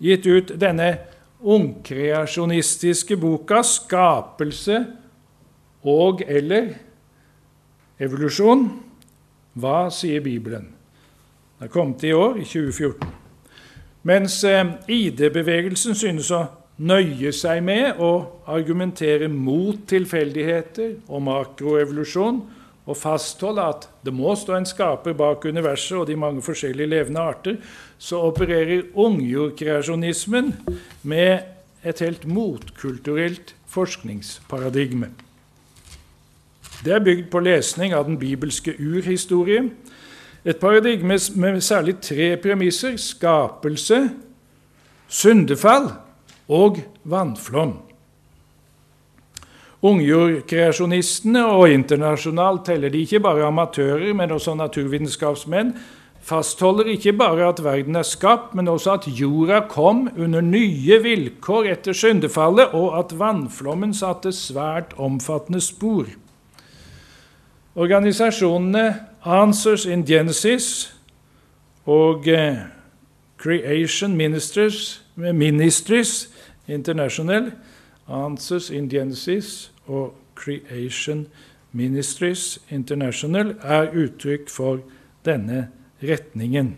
gitt 0.00 0.26
ut 0.26 0.54
denne 0.60 0.98
ungkreasjonistiske 1.40 3.16
boka 3.16 3.62
'Skapelse 3.62 4.86
og 5.84 6.22
eller 6.26 6.74
Evolusjon. 8.00 8.68
Hva 9.56 9.90
sier 9.90 10.20
Bibelen? 10.20 10.68
Det 11.58 11.64
er 11.64 11.72
kommet 11.72 12.02
i 12.04 12.12
år, 12.12 12.36
i 12.36 12.44
2014. 12.44 13.08
Mens 14.02 14.44
eh, 14.44 14.66
ID-bevegelsen 14.88 15.96
synes 15.96 16.28
å 16.30 16.42
nøye 16.76 17.32
seg 17.32 17.62
med 17.64 17.96
å 17.98 18.42
argumentere 18.52 19.30
mot 19.32 19.78
tilfeldigheter 19.88 20.98
og 21.08 21.24
makroevolusjon 21.24 22.42
og 22.86 22.96
fastholde 22.96 23.64
at 23.66 23.88
det 24.06 24.14
må 24.14 24.34
stå 24.38 24.54
en 24.56 24.68
skaper 24.68 25.16
bak 25.18 25.44
universet 25.44 25.98
og 25.98 26.06
de 26.06 26.16
mange 26.16 26.42
forskjellige 26.42 26.90
levende 26.92 27.20
arter, 27.20 27.56
så 27.98 28.20
opererer 28.28 28.86
ungjordkreasjonismen 28.94 30.52
med 31.02 31.40
et 31.86 32.02
helt 32.02 32.26
motkulturelt 32.26 33.54
forskningsparadigme. 33.66 35.10
Det 36.84 36.94
er 36.94 37.02
bygd 37.02 37.30
på 37.32 37.42
lesning 37.42 37.94
av 37.96 38.06
den 38.06 38.18
bibelske 38.18 38.76
urhistorie. 38.78 39.64
Et 40.46 40.58
paradigme 40.62 41.18
med 41.34 41.60
særlig 41.60 41.96
tre 42.00 42.36
premisser 42.38 42.96
skapelse, 42.96 44.10
syndefall 45.08 45.90
og 46.48 46.78
vannflom. 47.04 47.85
Ungjordkreasjonistene 49.84 51.42
og 51.52 51.68
internasjonalt 51.68 52.64
teller 52.64 52.92
de 52.92 53.02
ikke 53.04 53.20
bare 53.20 53.44
amatører, 53.44 54.12
men 54.16 54.32
også 54.32 54.54
naturvitenskapsmenn, 54.56 55.74
fastholder 56.26 56.88
ikke 56.90 57.12
bare 57.12 57.48
at 57.48 57.60
verden 57.64 57.96
er 57.96 58.06
skapt, 58.06 58.54
men 58.54 58.68
også 58.68 58.96
at 58.96 59.08
jorda 59.20 59.60
kom 59.68 60.08
under 60.16 60.40
nye 60.40 60.98
vilkår 61.02 61.68
etter 61.74 61.94
syndefallet, 61.94 62.72
og 62.74 62.96
at 62.98 63.12
vannflommen 63.18 63.94
satte 63.94 64.32
svært 64.32 64.96
omfattende 64.98 65.60
spor. 65.60 66.08
Organisasjonene 67.76 68.94
Answers 69.26 69.84
in 69.86 70.06
Genesis 70.06 70.94
og 71.86 72.28
eh, 72.28 72.64
Creation 73.36 74.16
Ministries, 74.16 75.02
Ministries 75.16 76.30
International 76.68 77.52
Answers 78.08 78.70
in 78.70 78.88
Genesis 78.88 79.72
og 79.86 80.14
Creation 80.34 81.26
Ministries 81.72 82.62
International 82.70 83.54
er 83.62 83.92
uttrykk 83.92 84.50
for 84.50 84.78
denne 85.26 85.68
retningen. 86.02 86.76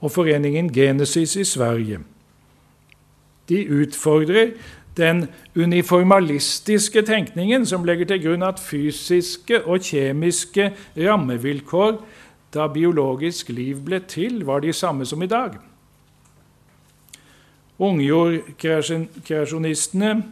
Og 0.00 0.12
foreningen 0.12 0.72
Genesis 0.72 1.36
i 1.36 1.44
Sverige. 1.44 1.98
De 3.48 3.80
utfordrer 3.80 4.50
den 4.96 5.28
uniformalistiske 5.56 7.02
tenkningen 7.02 7.66
som 7.66 7.84
legger 7.84 8.04
til 8.10 8.22
grunn 8.24 8.42
at 8.42 8.60
fysiske 8.60 9.62
og 9.64 9.80
kjemiske 9.84 10.72
rammevilkår 10.96 12.04
da 12.54 12.66
biologisk 12.72 13.48
liv 13.52 13.80
ble 13.84 14.00
til, 14.08 14.44
var 14.46 14.60
de 14.64 14.72
samme 14.72 15.06
som 15.06 15.22
i 15.22 15.26
dag. 15.26 15.50
Ungjordkreasjonistene 17.78 20.22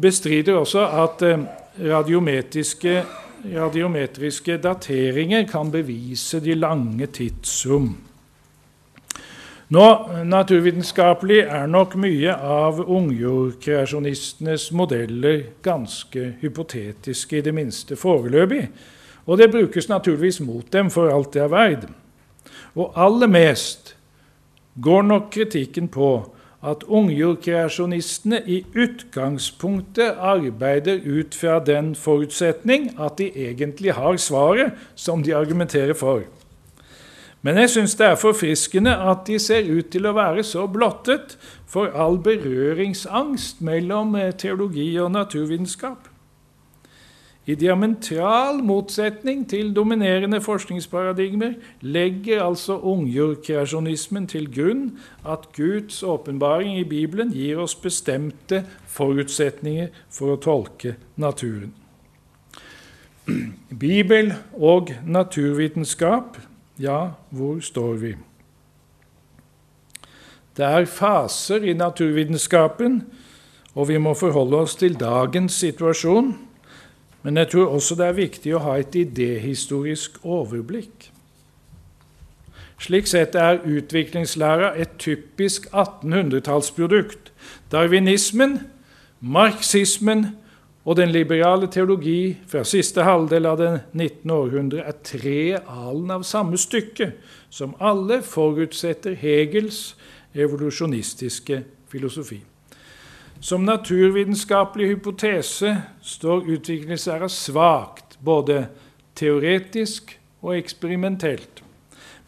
bestrider 0.00 0.54
også 0.54 0.86
at 1.04 1.22
eh, 1.22 1.38
radiometriske, 1.92 3.02
dateringer 4.62 5.46
kan 5.46 5.70
bevise 5.70 6.40
de 6.40 6.54
lange 6.54 7.06
tidsrom. 7.06 7.96
Nå, 9.68 9.86
Naturvitenskapelig 10.24 11.40
er 11.42 11.66
nok 11.66 11.96
mye 11.98 12.34
av 12.34 12.78
ungjordkreasjonistenes 12.86 14.68
modeller 14.70 15.42
ganske 15.62 16.36
hypotetiske, 16.40 17.38
i 17.38 17.42
det 17.42 17.54
minste 17.54 17.98
foreløpig. 17.98 18.68
Og 19.26 19.38
det 19.38 19.50
brukes 19.50 19.88
naturligvis 19.90 20.40
mot 20.40 20.72
dem 20.72 20.90
for 20.90 21.10
alt 21.10 21.34
det 21.34 21.42
er 21.42 21.50
verd. 21.50 21.88
Og 22.78 22.94
aller 22.94 23.26
mest 23.26 23.96
går 24.82 25.02
nok 25.02 25.30
kritikken 25.34 25.90
på 25.90 26.35
at 26.66 26.82
ungjordkreasjonistene 26.88 28.40
i 28.46 28.62
utgangspunktet 28.74 30.18
arbeider 30.18 30.98
ut 31.04 31.34
fra 31.34 31.60
den 31.62 31.94
forutsetning 31.94 32.90
at 32.98 33.20
de 33.20 33.30
egentlig 33.48 33.94
har 33.94 34.18
svaret 34.18 34.74
som 34.94 35.22
de 35.22 35.36
argumenterer 35.36 35.94
for. 35.94 36.24
Men 37.46 37.60
jeg 37.62 37.70
syns 37.70 37.94
det 37.94 38.06
er 38.08 38.18
forfriskende 38.18 38.96
at 39.10 39.28
de 39.28 39.38
ser 39.38 39.68
ut 39.70 39.92
til 39.94 40.08
å 40.08 40.16
være 40.16 40.42
så 40.42 40.66
blottet 40.66 41.36
for 41.70 41.94
all 41.94 42.18
berøringsangst 42.18 43.62
mellom 43.62 44.16
eh, 44.18 44.32
teologi 44.34 44.88
og 44.98 45.12
naturvitenskap. 45.14 46.15
I 47.46 47.54
diametral 47.54 48.58
motsetning 48.66 49.44
til 49.46 49.70
dominerende 49.74 50.40
forskningsparadigmer 50.42 51.52
legger 51.80 52.42
altså 52.42 52.80
ungjordkreasjonismen 52.82 54.26
til 54.26 54.48
grunn 54.50 54.88
at 55.22 55.46
Guds 55.54 56.02
åpenbaring 56.02 56.78
i 56.80 56.84
Bibelen 56.84 57.30
gir 57.30 57.62
oss 57.62 57.76
bestemte 57.78 58.64
forutsetninger 58.90 59.92
for 60.10 60.34
å 60.34 60.40
tolke 60.42 60.96
naturen. 61.16 61.70
Bibel 63.86 64.32
og 64.52 64.90
naturvitenskap, 65.06 66.40
ja, 66.82 67.12
hvor 67.30 67.60
står 67.62 67.94
vi? 68.02 68.12
Det 70.56 70.64
er 70.66 70.88
faser 70.88 71.62
i 71.68 71.76
naturvitenskapen, 71.76 73.02
og 73.76 73.88
vi 73.88 73.98
må 74.00 74.14
forholde 74.16 74.64
oss 74.64 74.74
til 74.80 74.96
dagens 74.98 75.58
situasjon. 75.60 76.32
Men 77.26 77.36
jeg 77.36 77.48
tror 77.50 77.72
også 77.74 77.96
det 77.98 78.04
er 78.06 78.12
viktig 78.14 78.52
å 78.54 78.60
ha 78.62 78.76
et 78.78 78.94
idéhistorisk 78.94 80.20
overblikk. 80.22 81.08
Slik 82.78 83.08
sett 83.10 83.34
er 83.34 83.64
utviklingslæra 83.66 84.68
et 84.78 84.94
typisk 85.02 85.66
1800-tallsprodukt. 85.72 87.32
Darwinismen, 87.72 88.60
marxismen 89.18 90.28
og 90.84 91.00
den 91.00 91.10
liberale 91.10 91.66
teologi 91.66 92.36
fra 92.46 92.62
siste 92.62 93.02
halvdel 93.02 93.50
av 93.50 93.58
det 93.58 93.72
19. 93.90 94.30
århundre 94.30 94.86
er 94.86 95.00
tre 95.02 95.40
alen 95.58 96.14
av 96.14 96.22
samme 96.22 96.54
stykke, 96.62 97.10
som 97.50 97.74
alle 97.82 98.22
forutsetter 98.22 99.18
Hegels 99.18 99.96
evolusjonistiske 100.30 101.64
filosofi. 101.90 102.44
Som 103.40 103.64
naturvitenskapelig 103.64 104.88
hypotese 104.88 105.76
står 106.02 106.48
utviklingslæra 106.56 107.28
svakt, 107.28 108.16
både 108.24 108.66
teoretisk 109.14 110.16
og 110.42 110.56
eksperimentelt. 110.56 111.62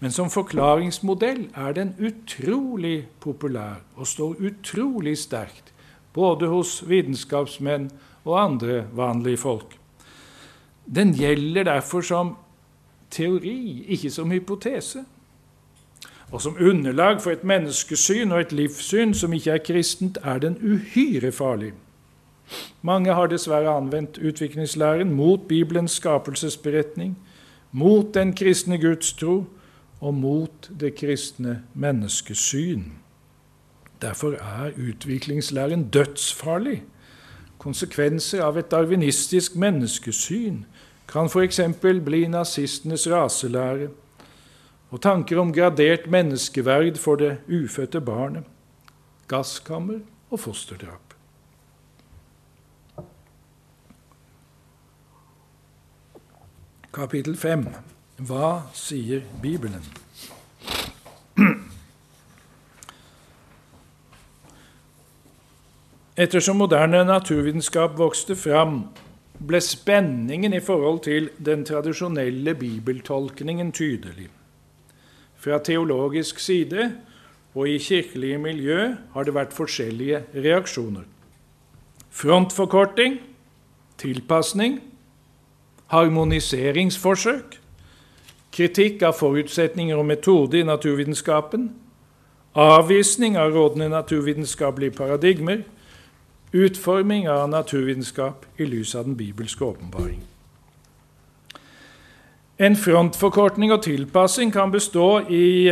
Men 0.01 0.13
som 0.15 0.31
forklaringsmodell 0.31 1.49
er 1.57 1.73
den 1.75 1.95
utrolig 1.99 3.09
populær 3.21 3.81
og 3.97 4.07
står 4.07 4.37
utrolig 4.51 5.17
sterkt, 5.19 5.73
både 6.13 6.47
hos 6.53 6.83
vitenskapsmenn 6.87 7.89
og 8.25 8.37
andre 8.43 8.85
vanlige 8.93 9.41
folk. 9.41 9.75
Den 10.87 11.15
gjelder 11.17 11.65
derfor 11.65 12.05
som 12.05 12.37
teori, 13.11 13.85
ikke 13.89 14.11
som 14.11 14.31
hypotese. 14.31 15.05
Og 16.33 16.43
som 16.43 16.57
underlag 16.61 17.23
for 17.23 17.31
et 17.31 17.45
menneskesyn 17.45 18.33
og 18.33 18.41
et 18.41 18.53
livssyn 18.53 19.15
som 19.15 19.33
ikke 19.33 19.51
er 19.51 19.63
kristent, 19.65 20.19
er 20.25 20.39
den 20.39 20.59
uhyre 20.63 21.33
farlig. 21.33 21.73
Mange 22.83 23.15
har 23.15 23.27
dessverre 23.27 23.77
anvendt 23.77 24.19
utviklingslæren 24.19 25.15
mot 25.15 25.49
Bibelens 25.49 25.93
skapelsesberetning, 25.93 27.19
mot 27.73 28.15
den 28.15 28.35
kristne 28.35 28.79
gudstro 28.79 29.45
og 30.01 30.15
mot 30.15 30.71
det 30.81 30.95
kristne 30.95 31.63
menneskesyn. 31.75 32.85
Derfor 34.03 34.33
er 34.33 34.71
utviklingslæren 34.89 35.89
dødsfarlig 35.89 36.83
Konsekvenser 37.59 38.45
av 38.47 38.59
et 38.61 38.71
darwinistisk 38.71 39.57
menneskesyn 39.59 40.63
kan 41.11 41.27
f.eks. 41.27 41.61
bli 42.05 42.21
nazistenes 42.31 43.09
raselære 43.11 43.89
og 44.91 45.03
tanker 45.05 45.41
om 45.41 45.53
gradert 45.53 46.07
menneskeverd 46.11 46.97
for 47.01 47.21
det 47.21 47.39
ufødte 47.49 48.01
barnet, 48.01 48.45
gasskammer 49.29 50.01
og 50.31 50.41
fosterdrap. 50.41 51.15
Kapittel 56.93 57.37
5. 57.37 57.67
Hva 58.27 58.63
sier 58.75 59.21
Bibelen? 59.43 59.85
Ettersom 66.19 66.59
moderne 66.59 67.05
naturvitenskap 67.07 67.93
vokste 68.01 68.35
fram, 68.35 68.89
ble 69.39 69.61
spenningen 69.63 70.57
i 70.57 70.61
forhold 70.65 71.05
til 71.05 71.29
den 71.39 71.63
tradisjonelle 71.69 72.57
bibeltolkningen 72.59 73.71
tydelig. 73.71 74.27
Fra 75.39 75.59
teologisk 75.65 76.39
side 76.43 76.93
og 77.55 77.69
i 77.69 77.79
kirkelige 77.79 78.39
miljø 78.39 78.95
har 79.15 79.25
det 79.25 79.35
vært 79.35 79.55
forskjellige 79.55 80.25
reaksjoner. 80.35 81.07
Frontforkorting, 82.11 83.21
tilpasning, 83.99 84.81
harmoniseringsforsøk, 85.95 87.59
kritikk 88.53 89.03
av 89.07 89.15
forutsetninger 89.19 89.97
og 89.97 90.07
metode 90.11 90.59
i 90.59 90.67
naturvitenskapen, 90.67 91.71
avvisning 92.59 93.39
av 93.39 93.55
rådende 93.55 93.89
naturvitenskapelige 93.95 94.97
paradigmer, 94.99 95.63
Utforming 96.53 97.29
av 97.29 97.51
naturvitenskap 97.53 98.47
i 98.57 98.65
lys 98.65 98.95
av 98.97 99.05
den 99.05 99.17
bibelske 99.17 99.65
åpenbaring. 99.65 100.23
En 102.59 102.75
frontforkortning 102.75 103.71
og 103.71 103.85
tilpassing 103.85 104.51
kan 104.51 104.73
bestå 104.75 105.21
i 105.31 105.71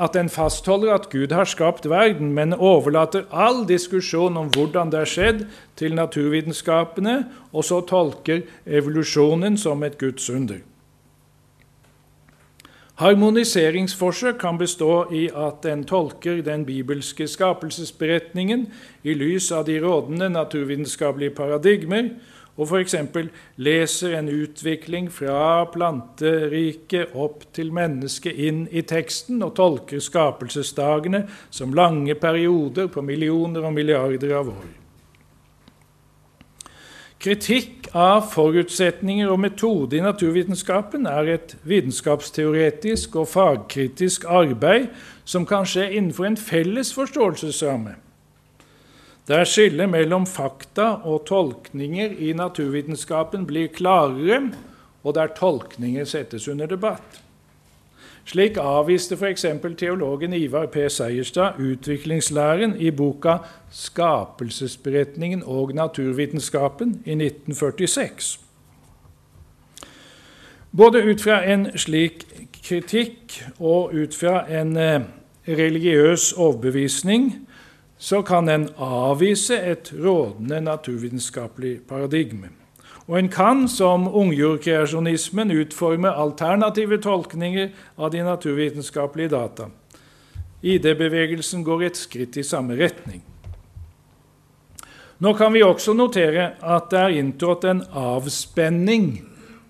at 0.00 0.14
en 0.16 0.30
fastholder 0.32 0.94
at 0.94 1.10
Gud 1.12 1.32
har 1.36 1.44
skapt 1.44 1.84
verden, 1.84 2.30
men 2.32 2.54
overlater 2.56 3.26
all 3.28 3.66
diskusjon 3.68 4.38
om 4.40 4.48
hvordan 4.48 4.88
det 4.88 5.02
har 5.02 5.10
skjedd, 5.12 5.42
til 5.76 5.92
naturvitenskapene, 5.94 7.18
og 7.52 7.68
så 7.68 7.82
tolker 7.84 8.46
evolusjonen 8.64 9.60
som 9.60 9.84
et 9.84 9.98
Guds 10.00 10.30
under. 10.32 10.62
Harmoniseringsforsøk 13.02 14.40
kan 14.40 14.56
bestå 14.60 15.12
i 15.12 15.26
at 15.28 15.66
en 15.68 15.84
tolker 15.84 16.40
den 16.44 16.64
bibelske 16.64 17.26
skapelsesberetningen 17.28 18.68
i 19.04 19.14
lys 19.16 19.50
av 19.52 19.66
de 19.68 19.80
rådende 19.84 20.30
naturvitenskapelige 20.32 21.34
paradigmer, 21.36 22.14
og 22.56 22.68
f.eks. 22.68 22.94
leser 23.56 24.18
en 24.18 24.28
utvikling 24.28 25.08
fra 25.12 25.64
planteriket 25.72 27.14
opp 27.16 27.46
til 27.56 27.72
mennesket 27.72 28.36
inn 28.36 28.66
i 28.68 28.84
teksten 28.84 29.40
og 29.46 29.54
tolker 29.56 30.02
skapelsesdagene 30.04 31.24
som 31.48 31.72
lange 31.72 32.14
perioder 32.20 32.92
på 32.92 33.04
millioner 33.04 33.64
og 33.64 33.72
milliarder 33.72 34.36
av 34.36 34.52
år. 34.52 34.70
Kritikk 37.22 37.86
av 37.94 38.24
forutsetninger 38.32 39.30
og 39.30 39.38
metode 39.44 39.94
i 39.94 40.02
naturvitenskapen 40.02 41.06
er 41.06 41.36
et 41.36 41.52
vitenskapsteoretisk 41.62 43.14
og 43.22 43.28
fagkritisk 43.30 44.26
arbeid 44.26 44.88
som 45.24 45.46
kan 45.46 45.62
skje 45.62 45.86
innenfor 45.92 46.26
en 46.26 46.40
felles 46.40 46.90
forståelsesramme. 46.96 47.94
Der 49.28 49.44
skillet 49.44 49.86
mellom 49.88 50.26
fakta 50.26 50.88
og 51.06 51.26
tolkninger 51.26 52.10
i 52.18 52.32
naturvitenskapen 52.34 53.46
blir 53.46 53.68
klarere, 53.70 54.48
og 55.02 55.14
der 55.14 55.30
tolkninger 55.36 56.04
settes 56.04 56.48
under 56.48 56.66
debatt. 56.66 57.22
Slik 58.24 58.56
avviste 58.56 59.16
f.eks. 59.18 59.46
teologen 59.78 60.32
Ivar 60.32 60.66
P. 60.66 60.88
Seierstad 60.90 61.58
utviklingslæren 61.58 62.76
i 62.78 62.90
boka 62.90 63.36
'Skapelsesberetningen 63.70 65.42
og 65.46 65.72
naturvitenskapen' 65.74 67.02
i 67.04 67.14
1946. 67.14 68.40
Både 70.76 71.04
ut 71.04 71.20
fra 71.20 71.52
en 71.52 71.78
slik 71.78 72.26
kritikk 72.64 73.42
og 73.60 73.94
ut 73.94 74.14
fra 74.14 74.60
en 74.60 74.76
eh, 74.76 75.00
religiøs 75.48 76.32
overbevisning 76.32 77.48
så 78.02 78.22
kan 78.22 78.48
en 78.48 78.64
avvise 78.82 79.54
et 79.54 79.92
rådende 79.94 80.60
naturvitenskapelig 80.60 81.84
paradigme. 81.88 82.48
Og 83.06 83.18
en 83.18 83.28
kan, 83.28 83.68
som 83.68 84.08
ungjordkreasjonismen, 84.08 85.50
utforme 85.50 86.10
alternative 86.10 86.98
tolkninger 86.98 87.68
av 87.98 88.10
de 88.10 88.24
naturvitenskapelige 88.26 89.28
data. 89.28 89.70
ID-bevegelsen 90.62 91.64
går 91.64 91.82
et 91.82 91.96
skritt 91.96 92.36
i 92.36 92.42
samme 92.42 92.74
retning. 92.78 93.22
Nå 95.18 95.32
kan 95.38 95.52
vi 95.54 95.62
også 95.62 95.94
notere 95.94 96.52
at 96.62 96.90
det 96.90 96.98
er 96.98 97.16
inntrådt 97.22 97.64
en 97.64 97.84
avspenning 97.92 99.22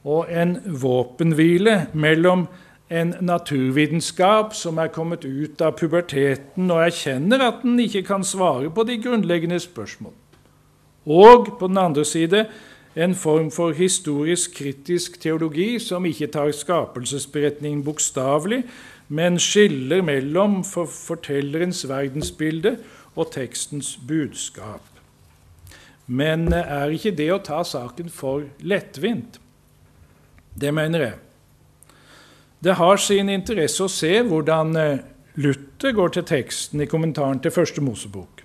og 0.05 0.33
en 0.33 0.57
våpenhvile 0.65 1.87
mellom 1.93 2.47
en 2.93 3.15
naturvitenskap 3.25 4.53
som 4.55 4.79
er 4.79 4.91
kommet 4.93 5.25
ut 5.25 5.63
av 5.65 5.79
puberteten 5.81 6.69
og 6.69 6.83
erkjenner 6.85 7.41
at 7.47 7.63
den 7.65 7.81
ikke 7.81 8.05
kan 8.11 8.25
svare 8.27 8.69
på 8.71 8.85
de 8.85 8.99
grunnleggende 9.01 9.61
spørsmål, 9.63 10.13
og 11.09 11.55
på 11.59 11.71
den 11.73 11.81
andre 11.81 12.05
side 12.05 12.45
en 12.95 13.15
form 13.17 13.49
for 13.51 13.73
historisk 13.73 14.59
kritisk 14.59 15.17
teologi 15.21 15.79
som 15.81 16.05
ikke 16.05 16.29
tar 16.35 16.53
skapelsesberetningen 16.53 17.81
bokstavelig, 17.85 18.63
men 19.09 19.39
skiller 19.41 20.05
mellom 20.05 20.61
fortellerens 20.65 21.87
verdensbilde 21.89 22.77
og 23.17 23.33
tekstens 23.33 23.97
budskap. 24.09 24.85
Men 26.07 26.53
er 26.53 26.93
ikke 26.93 27.15
det 27.17 27.31
å 27.33 27.41
ta 27.41 27.63
saken 27.65 28.13
for 28.13 28.45
lettvint? 28.61 29.39
Det 30.53 30.73
mener 30.75 31.07
jeg. 31.07 31.21
Det 32.63 32.77
har 32.79 32.97
sin 33.03 33.31
interesse 33.33 33.83
å 33.83 33.91
se 33.91 34.13
hvordan 34.23 34.77
eh, 34.79 35.01
Luther 35.43 35.95
går 35.97 36.13
til 36.15 36.27
teksten 36.29 36.85
i 36.85 36.87
kommentaren 36.87 37.41
til 37.43 37.51
Første 37.51 37.83
Mosebok. 37.83 38.45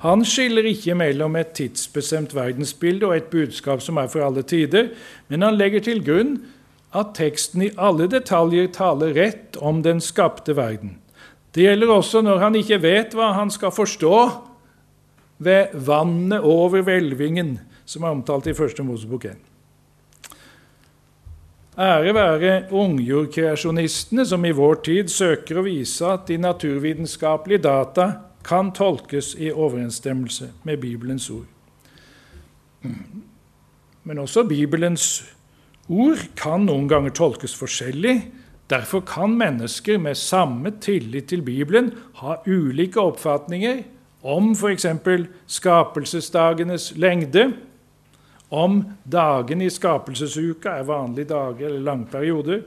Han 0.00 0.22
skiller 0.24 0.64
ikke 0.70 0.94
mellom 0.96 1.34
et 1.36 1.50
tidsbestemt 1.58 2.32
verdensbilde 2.36 3.08
og 3.08 3.16
et 3.16 3.32
budskap 3.32 3.82
som 3.84 3.98
er 4.00 4.08
for 4.08 4.24
alle 4.24 4.44
tider, 4.46 4.92
men 5.28 5.44
han 5.44 5.58
legger 5.58 5.84
til 5.84 6.00
grunn 6.06 6.38
at 6.96 7.12
teksten 7.18 7.66
i 7.66 7.72
alle 7.76 8.06
detaljer 8.08 8.70
taler 8.72 9.12
rett 9.18 9.58
om 9.60 9.82
den 9.84 10.00
skapte 10.00 10.54
verden. 10.56 10.96
Det 11.52 11.66
gjelder 11.66 11.92
også 11.98 12.22
når 12.24 12.40
han 12.46 12.56
ikke 12.56 12.80
vet 12.80 13.18
hva 13.18 13.32
han 13.36 13.52
skal 13.52 13.74
forstå 13.74 14.14
ved 15.44 15.74
vannet 15.74 16.46
over 16.46 16.86
hvelvingen, 16.86 17.58
som 17.84 18.06
er 18.06 18.16
omtalt 18.16 18.48
i 18.48 18.56
Første 18.56 18.86
Mosebok 18.86 19.28
1. 19.34 19.47
Ære 21.78 22.10
være 22.14 22.52
ungjordkreasjonistene 22.74 24.24
som 24.26 24.44
i 24.44 24.50
vår 24.50 24.80
tid 24.88 25.12
søker 25.14 25.60
å 25.60 25.62
vise 25.62 26.08
at 26.10 26.24
de 26.26 26.34
naturvitenskapelige 26.42 27.62
data 27.68 28.08
kan 28.42 28.72
tolkes 28.74 29.36
i 29.38 29.52
overensstemmelse 29.52 30.48
med 30.66 30.80
Bibelens 30.82 31.28
ord. 31.30 31.46
Men 34.02 34.18
også 34.18 34.42
Bibelens 34.48 35.06
ord 35.86 36.24
kan 36.38 36.66
noen 36.66 36.88
ganger 36.90 37.14
tolkes 37.14 37.54
forskjellig. 37.54 38.16
Derfor 38.68 39.04
kan 39.06 39.38
mennesker 39.38 40.00
med 40.02 40.18
samme 40.18 40.74
tillit 40.82 41.30
til 41.30 41.46
Bibelen 41.46 41.92
ha 42.18 42.40
ulike 42.46 42.98
oppfatninger 43.00 43.84
om 44.26 44.50
f.eks. 44.56 44.86
skapelsesdagenes 45.46 46.90
lengde, 46.98 47.52
om 48.48 48.80
dagene 49.04 49.66
i 49.66 49.72
skapelsesuka 49.72 50.78
er 50.78 50.88
vanlige 50.88 51.30
dager 51.32 51.68
eller 51.68 51.84
lange 51.84 52.08
perioder. 52.12 52.62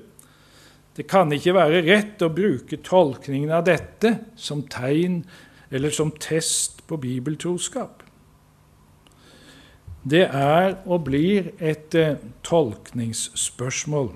Det 0.95 1.07
kan 1.09 1.31
ikke 1.33 1.55
være 1.55 1.81
rett 1.87 2.21
å 2.21 2.29
bruke 2.33 2.81
tolkningen 2.83 3.53
av 3.55 3.65
dette 3.69 4.13
som 4.35 4.65
tegn 4.69 5.21
eller 5.71 5.93
som 5.95 6.11
test 6.19 6.83
på 6.87 6.99
bibeltroskap. 7.01 8.03
Det 10.03 10.25
er 10.25 10.75
og 10.89 11.05
blir 11.07 11.53
et 11.61 11.95
eh, 11.95 12.17
tolkningsspørsmål. 12.43 14.11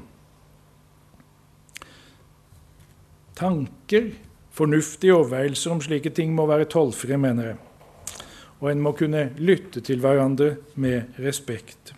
Tanker 3.35 4.09
Fornuftige 4.55 5.11
overveielser 5.11 5.73
om 5.73 5.81
slike 5.83 6.13
ting 6.15 6.29
må 6.31 6.45
være 6.47 6.69
tollfrie, 6.71 7.17
mener 7.19 7.49
jeg. 7.49 7.57
Og 8.59 8.71
en 8.71 8.81
må 8.81 8.91
kunne 8.95 9.29
lytte 9.37 9.81
til 9.81 9.99
hverandre 9.99 10.55
med 10.75 11.17
respekt. 11.19 11.93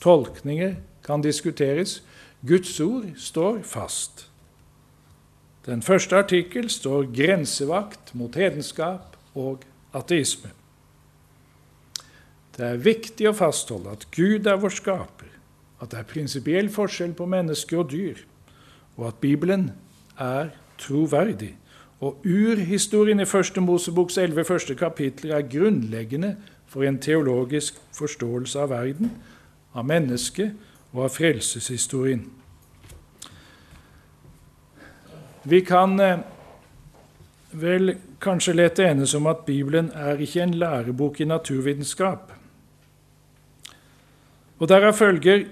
Tolkninger 0.00 0.74
kan 1.04 1.22
diskuteres. 1.22 2.02
Guds 2.46 2.80
ord 2.80 3.08
står 3.16 3.62
fast. 3.62 4.26
Den 5.66 5.82
første 5.82 6.16
artikkel 6.16 6.70
står 6.70 7.02
'grensevakt 7.12 8.14
mot 8.14 8.34
hedenskap 8.34 9.16
og 9.34 9.64
ateisme'. 9.94 10.48
Det 12.56 12.66
er 12.66 12.76
viktig 12.76 13.28
å 13.28 13.36
fastholde 13.36 13.90
at 13.90 14.06
Gud 14.10 14.46
er 14.46 14.56
vår 14.56 14.72
skaper, 14.74 15.28
at 15.80 15.90
det 15.90 15.98
er 15.98 16.08
prinsipiell 16.08 16.70
forskjell 16.70 17.12
på 17.16 17.26
mennesker 17.26 17.78
og 17.78 17.90
dyr, 17.90 18.16
og 18.96 19.06
at 19.06 19.20
Bibelen 19.20 19.70
er 20.18 20.50
troverdig. 20.78 21.54
Og 22.00 22.24
urhistorien 22.24 23.20
i 23.20 23.28
Første 23.28 23.60
Moseboks 23.60 24.18
elleve 24.18 24.44
første 24.44 24.74
kapitler 24.74 25.36
er 25.36 25.48
grunnleggende 25.48 26.36
for 26.66 26.82
en 26.82 26.98
teologisk 26.98 27.76
forståelse 27.92 28.60
av 28.60 28.70
verden, 28.70 29.10
av 29.74 29.84
mennesket 29.84 30.54
og 30.92 31.04
av 31.04 31.12
frelseshistorien. 31.12 32.22
Vi 35.44 35.60
kan 35.64 36.00
eh, 36.00 36.22
vel 37.52 37.94
kanskje 38.20 38.54
lete 38.56 38.84
enes 38.86 39.14
om 39.16 39.26
at 39.26 39.44
Bibelen 39.46 39.90
er 39.96 40.20
ikke 40.20 40.42
en 40.44 40.54
lærebok 40.54 41.20
i 41.20 41.28
naturvitenskap. 41.28 42.32
Og 44.60 44.68
Derav 44.68 44.92
følger 44.92 45.44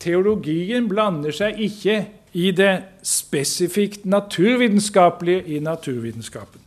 teologien 0.00 0.88
blander 0.88 1.32
seg 1.32 1.60
ikke 1.60 1.98
i 2.34 2.50
det 2.50 2.82
spesifikt 3.02 4.06
naturvitenskapelige 4.06 5.44
i 5.46 5.58
naturvitenskapen. 5.62 6.60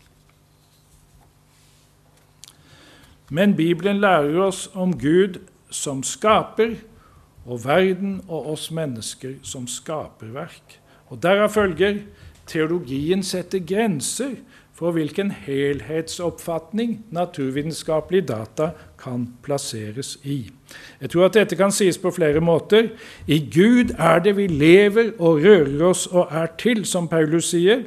Men 3.30 3.55
Bibelen 3.55 3.99
lærer 3.99 4.39
oss 4.39 4.70
om 4.74 4.93
Gud 4.99 5.39
som 5.70 6.03
skaper, 6.03 6.76
og 7.47 7.63
verden 7.63 8.22
og 8.28 8.51
oss 8.51 8.72
mennesker 8.72 9.38
som 9.43 9.68
skaperverk. 9.68 10.80
Og 11.07 11.22
Derav 11.24 11.49
følger 11.49 12.01
teologien 12.47 13.24
setter 13.24 13.63
grenser 13.63 14.36
for 14.76 14.91
hvilken 14.91 15.32
helhetsoppfatning 15.32 17.05
naturvitenskapelige 17.11 18.28
data 18.28 18.72
kan 18.99 19.30
plasseres 19.43 20.18
i. 20.24 20.51
Jeg 21.01 21.09
tror 21.13 21.28
at 21.28 21.36
dette 21.38 21.55
kan 21.55 21.72
sies 21.72 21.99
på 22.01 22.11
flere 22.11 22.41
måter. 22.41 22.89
I 23.28 23.39
Gud 23.53 23.93
er 23.97 24.20
det 24.26 24.36
vi 24.38 24.47
lever 24.47 25.13
og 25.20 25.43
rører 25.43 25.84
oss 25.86 26.07
og 26.07 26.34
er 26.34 26.49
til, 26.57 26.86
som 26.86 27.07
Paulus 27.07 27.51
sier. 27.53 27.86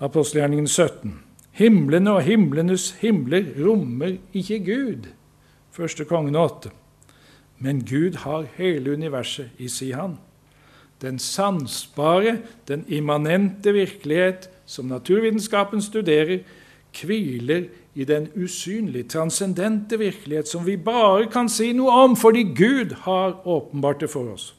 Apostelgjerningen 0.00 0.68
17. 0.68 1.14
Himlene 1.58 2.12
og 2.18 2.22
himlenes 2.22 2.90
himler 3.00 3.46
rommer 3.58 4.18
ikke 4.34 4.58
Gud. 4.66 5.08
Første 5.74 6.04
kongen 6.04 6.36
8. 6.36 6.70
Men 7.58 7.82
Gud 7.86 8.20
har 8.22 8.46
hele 8.56 8.92
universet 8.92 9.50
i 9.58 9.68
si 9.68 9.90
hand. 9.90 10.16
Den 11.02 11.18
sansbare, 11.18 12.38
den 12.68 12.84
immanente 12.88 13.72
virkelighet 13.72 14.50
som 14.66 14.90
naturvitenskapen 14.90 15.82
studerer, 15.82 16.38
hviler 16.94 17.68
i 17.94 18.04
den 18.04 18.28
usynlige, 18.36 19.08
transcendente 19.08 19.98
virkelighet 19.98 20.48
som 20.48 20.66
vi 20.66 20.76
bare 20.76 21.26
kan 21.32 21.48
si 21.48 21.72
noe 21.72 22.04
om 22.04 22.16
fordi 22.16 22.44
Gud 22.54 22.94
har 23.04 23.40
åpenbart 23.46 24.00
det 24.00 24.10
for 24.10 24.32
oss. 24.32 24.52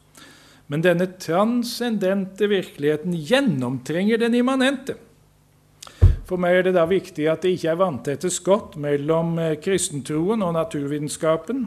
Men 0.67 0.83
denne 0.85 1.07
transcendente 1.19 2.49
virkeligheten 2.49 3.13
gjennomtrenger 3.13 4.17
den 4.21 4.35
immanente. 4.37 4.99
For 6.29 6.37
meg 6.37 6.59
er 6.59 6.67
det 6.67 6.75
da 6.75 6.83
viktig 6.85 7.25
at 7.31 7.41
det 7.41 7.55
ikke 7.55 7.71
er 7.71 7.79
vanntette 7.79 8.29
skott 8.29 8.75
mellom 8.77 9.39
eh, 9.41 9.55
kristentroen 9.57 10.43
og 10.45 10.53
naturvitenskapen. 10.53 11.63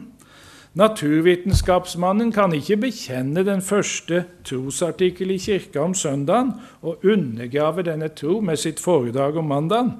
Naturvitenskapsmannen 0.79 2.31
kan 2.33 2.55
ikke 2.55 2.79
bekjenne 2.85 3.43
den 3.45 3.59
første 3.61 4.23
trosartikkel 4.47 5.35
i 5.35 5.37
kirka 5.37 5.83
om 5.83 5.93
søndagen 5.93 6.55
og 6.81 7.03
undergrave 7.03 7.83
denne 7.85 8.07
tro 8.15 8.39
med 8.41 8.57
sitt 8.57 8.79
foredrag 8.81 9.37
om 9.37 9.51
mandagen. 9.51 9.91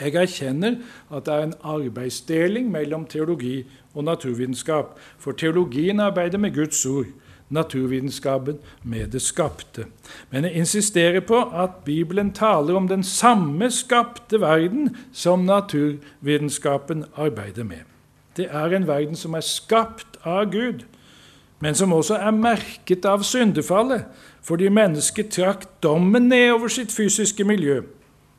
Jeg 0.00 0.14
erkjenner 0.14 0.80
at 1.14 1.26
det 1.26 1.34
er 1.34 1.42
en 1.46 1.58
arbeidsdeling 1.62 2.70
mellom 2.70 3.04
teologi 3.06 3.64
og 3.94 4.04
naturvitenskap, 4.04 4.98
for 5.18 5.32
teologien 5.32 6.00
arbeider 6.00 6.38
med 6.38 6.54
Guds 6.54 6.86
ord, 6.86 7.06
naturvitenskapen 7.48 8.58
med 8.82 9.06
det 9.06 9.22
skapte. 9.22 9.86
Men 10.30 10.44
jeg 10.44 10.52
insisterer 10.52 11.20
på 11.20 11.38
at 11.54 11.70
Bibelen 11.84 12.32
taler 12.32 12.74
om 12.74 12.88
den 12.88 13.02
samme 13.02 13.70
skapte 13.70 14.40
verden 14.40 14.96
som 15.12 15.38
naturvitenskapen 15.38 17.04
arbeider 17.16 17.64
med. 17.64 17.86
Det 18.36 18.48
er 18.50 18.64
en 18.64 18.86
verden 18.86 19.16
som 19.16 19.34
er 19.34 19.40
skapt 19.40 20.18
av 20.24 20.50
Gud, 20.52 20.82
men 21.60 21.74
som 21.74 21.92
også 21.92 22.14
er 22.14 22.30
merket 22.30 23.04
av 23.04 23.22
syndefallet, 23.22 24.04
fordi 24.42 24.68
mennesket 24.68 25.30
trakk 25.32 25.68
dommen 25.82 26.28
ned 26.28 26.50
over 26.52 26.68
sitt 26.68 26.92
fysiske 26.92 27.44
miljø. 27.44 27.82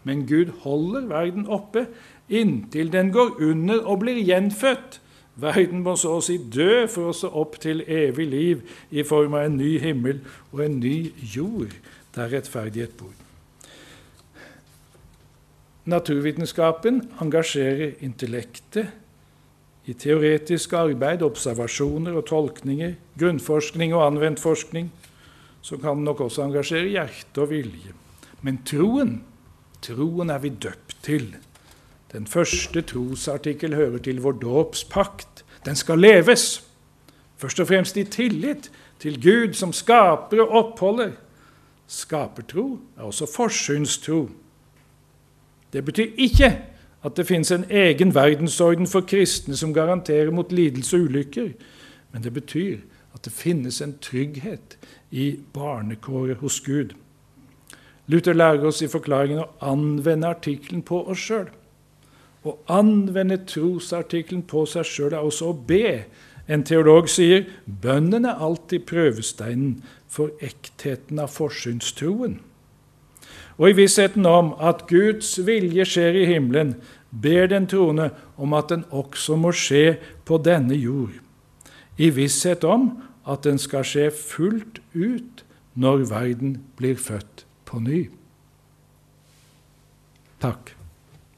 Men 0.05 0.27
Gud 0.29 0.53
holder 0.63 1.09
verden 1.09 1.49
oppe 1.49 1.87
inntil 2.29 2.91
den 2.93 3.11
går 3.13 3.41
under 3.41 3.81
og 3.83 3.99
blir 4.05 4.21
gjenfødt. 4.21 5.01
Verden 5.35 5.81
må 5.83 5.97
så 5.99 6.13
å 6.15 6.23
si 6.23 6.37
dø 6.39 6.85
for 6.87 7.11
å 7.11 7.15
stå 7.15 7.33
opp 7.35 7.57
til 7.63 7.83
evig 7.91 8.29
liv 8.31 8.61
i 8.95 9.03
form 9.03 9.35
av 9.35 9.49
en 9.49 9.57
ny 9.59 9.75
himmel 9.83 10.21
og 10.53 10.63
en 10.63 10.79
ny 10.79 11.11
jord 11.19 11.75
der 12.15 12.31
rettferdighet 12.31 12.95
bor. 12.95 13.11
Naturvitenskapen 15.85 17.03
engasjerer 17.21 17.99
intellektet, 18.05 19.01
i 19.85 19.93
teoretisk 19.93 20.71
arbeid, 20.73 21.21
observasjoner 21.21 22.15
og 22.17 22.23
tolkninger, 22.25 22.95
grunnforskning 23.21 23.91
og 23.93 24.01
anvendt 24.07 24.41
forskning, 24.41 24.87
så 25.61 25.77
kan 25.77 25.99
den 25.99 26.07
nok 26.07 26.23
også 26.25 26.41
engasjere 26.47 26.89
hjerte 26.89 27.43
og 27.43 27.51
vilje. 27.51 27.93
Men 28.41 28.63
troen, 28.65 29.19
troen 29.85 30.29
er 30.33 30.41
vi 30.43 30.49
døpt 30.49 30.97
til. 31.05 31.29
Den 32.11 32.27
første 32.27 32.81
trosartikkel 32.81 33.75
hører 33.75 33.97
til 33.97 34.21
vår 34.23 34.39
dåpspakt. 34.41 35.45
Den 35.65 35.75
skal 35.75 35.99
leves, 35.99 36.63
først 37.37 37.59
og 37.59 37.67
fremst 37.67 37.97
i 37.97 38.03
tillit 38.03 38.71
til 38.99 39.21
Gud 39.21 39.53
som 39.53 39.73
skaper 39.73 40.41
og 40.41 40.49
oppholder. 40.49 41.11
Skapertro 41.87 42.79
er 42.97 43.01
også 43.01 43.27
forsynstro. 43.35 44.29
Det 45.73 45.85
betyr 45.85 46.11
ikke 46.17 46.49
at 47.05 47.17
det 47.17 47.27
finnes 47.27 47.51
en 47.51 47.65
egen 47.69 48.15
verdensorden 48.15 48.87
for 48.87 49.05
kristne 49.05 49.57
som 49.57 49.73
garanterer 49.73 50.31
mot 50.31 50.51
lidelse 50.51 50.97
og 50.97 51.01
ulykker, 51.01 51.49
men 52.11 52.23
det 52.23 52.33
betyr 52.33 52.77
at 53.13 53.25
det 53.25 53.33
finnes 53.33 53.81
en 53.81 53.97
trygghet 54.01 54.77
i 55.11 55.39
barnekåret 55.53 56.37
hos 56.37 56.59
Gud. 56.59 56.95
Luther 58.07 58.33
lærer 58.37 58.65
oss 58.69 58.83
i 58.85 58.89
forklaringen 58.89 59.41
å 59.41 59.51
anvende 59.65 60.29
artikkelen 60.29 60.83
på 60.85 61.01
oss 61.09 61.23
sjøl. 61.25 61.47
Å 62.45 62.53
anvende 62.69 63.39
trosartikkelen 63.49 64.43
på 64.45 64.65
seg 64.69 64.85
sjøl 64.85 65.15
er 65.15 65.25
også 65.25 65.49
å 65.49 65.55
be. 65.67 66.03
En 66.45 66.61
teolog 66.67 67.09
sier 67.09 67.47
bønnen 67.65 68.27
er 68.29 68.41
alltid 68.45 68.85
prøvesteinen 68.85 69.79
for 70.05 70.35
ektheten 70.45 71.23
av 71.23 71.33
forsynstroen. 71.33 72.37
Og 73.57 73.71
i 73.71 73.77
vissheten 73.79 74.27
om 74.29 74.51
at 74.61 74.85
Guds 74.91 75.31
vilje 75.47 75.87
skjer 75.89 76.19
i 76.19 76.27
himmelen, 76.29 76.75
ber 77.09 77.47
den 77.49 77.65
troende 77.71 78.11
om 78.37 78.53
at 78.53 78.69
den 78.69 78.83
også 78.93 79.39
må 79.39 79.53
skje 79.55 79.95
på 80.27 80.37
denne 80.43 80.75
jord, 80.75 81.15
i 81.97 82.11
visshet 82.11 82.67
om 82.67 82.89
at 83.25 83.47
den 83.47 83.57
skal 83.57 83.87
skje 83.87 84.09
fullt 84.11 84.83
ut 84.93 85.45
når 85.79 86.05
verden 86.11 86.57
blir 86.77 86.99
født 86.99 87.44
på 87.65 87.79
ny. 87.79 88.09
Takk. 90.39 90.74